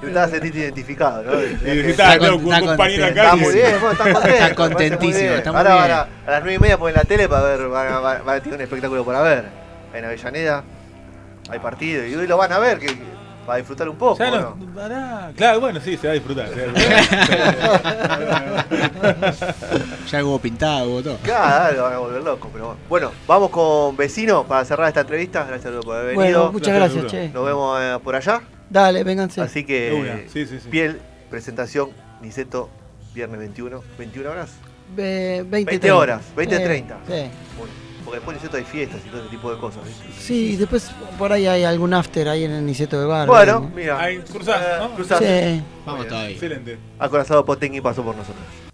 Necesitabas 0.00 0.30
sentirte 0.30 0.58
identificado, 0.58 1.22
¿no? 1.22 1.40
Y 1.42 1.44
Está 1.46 1.64
necesitaba 1.74 2.14
Está 2.14 2.18
tener 2.18 2.30
con- 2.30 2.46
un 2.46 2.52
está 2.54 2.66
compañero 2.66 3.06
acá. 3.06 3.30
contento. 3.30 3.36
muy 3.44 3.54
bien, 3.54 3.66
estás 3.74 3.96
contento. 3.98 4.28
Está 4.28 4.54
contentísimo, 4.54 5.18
bien. 5.20 5.32
está 5.34 5.52
muy 5.52 5.58
Ahora 5.58 5.70
bien. 5.74 5.80
van 5.82 5.90
a, 5.90 6.00
a 6.26 6.30
las 6.30 6.40
nueve 6.42 6.54
y 6.54 6.58
media 6.58 6.78
ponen 6.78 6.94
la 6.96 7.04
tele 7.04 7.28
para 7.28 7.42
ver, 7.42 7.68
van 7.68 7.86
a, 8.28 8.40
tener 8.40 8.54
un 8.54 8.60
espectáculo 8.62 9.04
para 9.04 9.20
ver. 9.22 9.44
En 9.94 10.04
Avellaneda 10.04 10.62
hay 11.50 11.58
partido 11.58 12.04
y 12.06 12.14
hoy 12.14 12.26
lo 12.26 12.36
van 12.36 12.52
a 12.52 12.58
ver, 12.58 12.78
que- 12.78 12.96
para 13.46 13.58
disfrutar 13.58 13.88
un 13.88 13.96
poco. 13.96 14.18
Ya 14.18 14.32
¿o 14.32 14.36
no- 14.36 14.56
no? 14.56 14.74
pará. 14.74 15.32
Claro, 15.36 15.60
bueno, 15.60 15.80
sí, 15.80 15.96
se 15.96 16.06
va 16.06 16.10
a 16.12 16.14
disfrutar. 16.14 16.48
se 16.48 16.66
va 16.66 16.72
a 16.72 16.74
disfrutar. 16.74 18.66
Ya 20.10 20.24
hubo 20.24 20.38
pintado, 20.38 20.88
hubo 20.88 21.02
todo. 21.02 21.16
Claro, 21.22 21.76
lo 21.76 21.82
van 21.84 21.92
a 21.94 21.98
volver 21.98 22.22
loco, 22.22 22.48
pero 22.52 22.66
bueno. 22.66 22.80
Bueno, 22.88 23.12
vamos 23.26 23.50
con 23.50 23.96
vecino 23.96 24.44
para 24.44 24.64
cerrar 24.64 24.88
esta 24.88 25.00
entrevista. 25.00 25.44
Gracias 25.44 25.72
por 25.84 25.96
haber 25.96 26.16
venido. 26.16 26.38
Bueno, 26.40 26.52
muchas 26.52 26.74
gracias, 26.74 26.96
Lulo. 27.04 27.08
che. 27.10 27.28
Nos 27.30 27.44
vemos 27.46 27.80
eh, 27.80 27.98
por 28.02 28.14
allá. 28.16 28.42
Dale, 28.70 29.04
vénganse. 29.04 29.40
Así 29.40 29.64
que, 29.64 30.26
sí, 30.32 30.46
sí, 30.46 30.58
sí. 30.60 30.68
piel, 30.68 31.00
presentación, 31.30 31.90
Niceto, 32.20 32.68
viernes 33.14 33.38
21. 33.40 33.82
¿21 33.98 34.26
horas? 34.28 34.50
Ve- 34.94 35.44
20, 35.46 35.52
20 35.52 35.78
30. 35.80 35.96
horas, 35.96 36.22
20, 36.36 36.56
Sí, 36.56 36.62
30. 36.64 36.94
Sí. 37.06 37.12
Bueno, 37.58 37.72
porque 38.06 38.18
después 38.18 38.36
de 38.36 38.40
Niceto 38.40 38.56
hay 38.56 38.64
fiestas 38.64 39.00
y 39.04 39.08
todo 39.10 39.20
ese 39.20 39.28
tipo 39.30 39.52
de 39.52 39.58
cosas. 39.60 39.84
¿viste? 39.84 40.04
Sí, 40.18 40.56
después 40.56 40.90
por 41.18 41.32
ahí 41.32 41.46
hay 41.46 41.64
algún 41.64 41.92
after 41.92 42.28
ahí 42.28 42.44
en 42.44 42.52
el 42.52 42.64
Niceto 42.64 42.98
de 42.98 43.04
Bar. 43.06 43.26
Bueno, 43.26 43.60
¿no? 43.60 43.70
mira. 43.74 44.00
Ahí, 44.00 44.18
cruzás, 44.18 44.62
Eh, 44.62 44.76
¿no? 44.78 44.94
cruzás. 44.94 45.18
Sí. 45.18 45.62
Vamos 45.84 46.06
todavía. 46.08 46.30
Excelente. 46.30 46.78
Acorazado 46.98 47.44
Potengi 47.44 47.80
pasó 47.82 48.02
por 48.02 48.16
nosotros. 48.16 48.65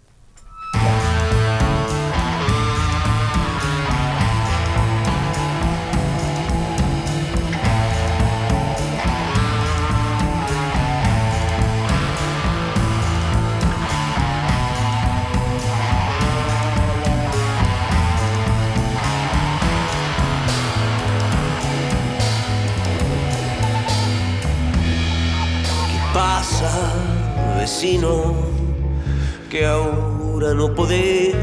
Vecino? 27.83 28.33
Que 29.49 29.65
ahora 29.65 30.53
no 30.53 30.73
podés, 30.73 31.35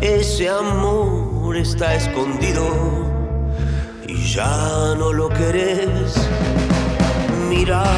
ese 0.00 0.48
amor 0.48 1.56
está 1.56 1.96
escondido 1.96 2.64
y 4.06 4.14
ya 4.32 4.94
no 4.96 5.12
lo 5.12 5.28
querés. 5.28 6.14
Mirás 7.48 7.88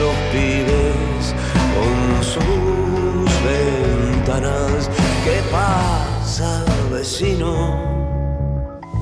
los 0.00 0.16
pibes 0.32 1.32
con 1.74 2.24
sus 2.24 3.30
ventanas. 3.46 4.90
¿Qué 5.24 5.40
pasa, 5.52 6.64
vecino? 6.90 7.86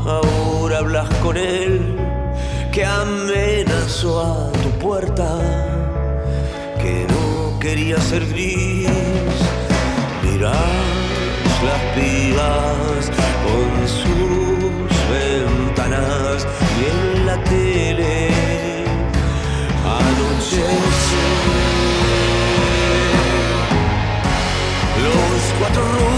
Ahora 0.05 0.79
hablas 0.79 1.09
con 1.23 1.38
él 1.38 1.97
que 2.71 2.85
amenazó 2.85 4.21
a 4.21 4.53
tu 4.53 4.69
puerta, 4.79 5.38
que 6.83 7.07
no 7.09 7.36
quería 7.66 8.00
ser 8.00 8.24
gris. 8.29 9.37
Mirás 10.22 10.52
las 11.66 11.83
pibas 11.96 13.02
con 13.44 13.70
sus 14.00 14.92
ventanas 15.11 16.46
y 16.79 16.83
en 16.92 17.26
la 17.26 17.37
tele 17.50 18.31
anochece. 19.98 21.24
Los 25.05 25.42
cuatro 25.59 26.15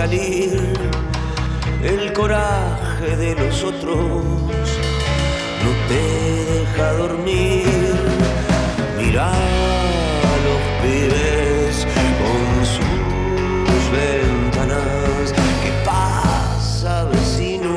el 0.00 0.78
coraje 2.12 3.16
de 3.16 3.34
los 3.34 3.64
otros 3.64 3.98
no 3.98 4.46
te 5.88 6.44
deja 6.52 6.92
dormir. 6.92 7.96
Mira 8.96 9.28
a 9.28 10.36
los 10.46 10.60
pibes 10.82 11.84
con 12.20 12.64
sus 12.64 13.90
ventanas. 13.90 15.34
¿Qué 15.64 15.72
pasa, 15.84 16.92
vecino? 17.06 17.74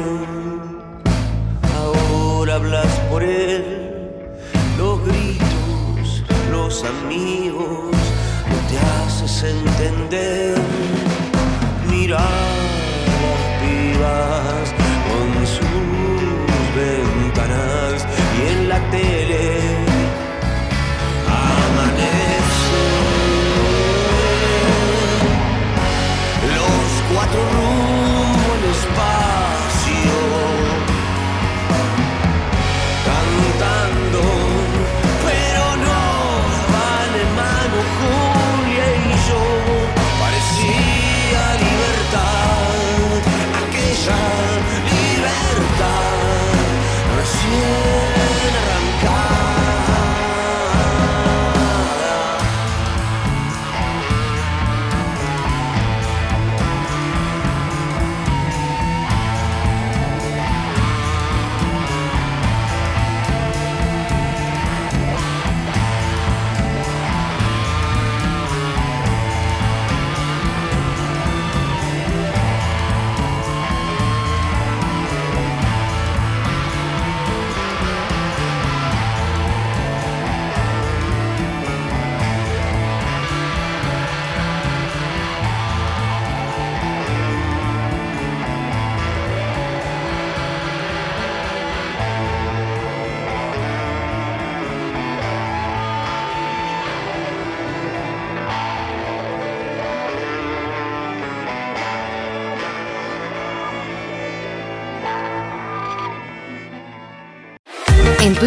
Ahora 1.75 2.53
hablas 2.55 2.93
por 3.09 3.23
él. 3.23 3.63
Los 4.77 5.03
gritos, 5.07 6.23
los 6.51 6.83
amigos, 6.83 7.95
no 8.47 8.57
te 8.69 8.77
haces 8.77 9.43
entender. 9.43 10.61
Con 15.07 15.47
sus 15.47 15.65
ventanas 16.75 18.05
y 18.37 18.51
en 18.51 18.67
la 18.67 18.79
tele 18.91 19.60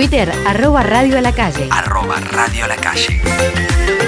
Twitter, 0.07 0.31
arroba 0.47 0.83
Radio 0.83 1.17
a 1.17 1.23
la 1.23 1.33
Calle. 1.33 1.67
Arroba 1.71 2.21
Radio 2.21 2.67
a 2.67 2.69
la 2.69 2.77
Calle. 2.77 4.04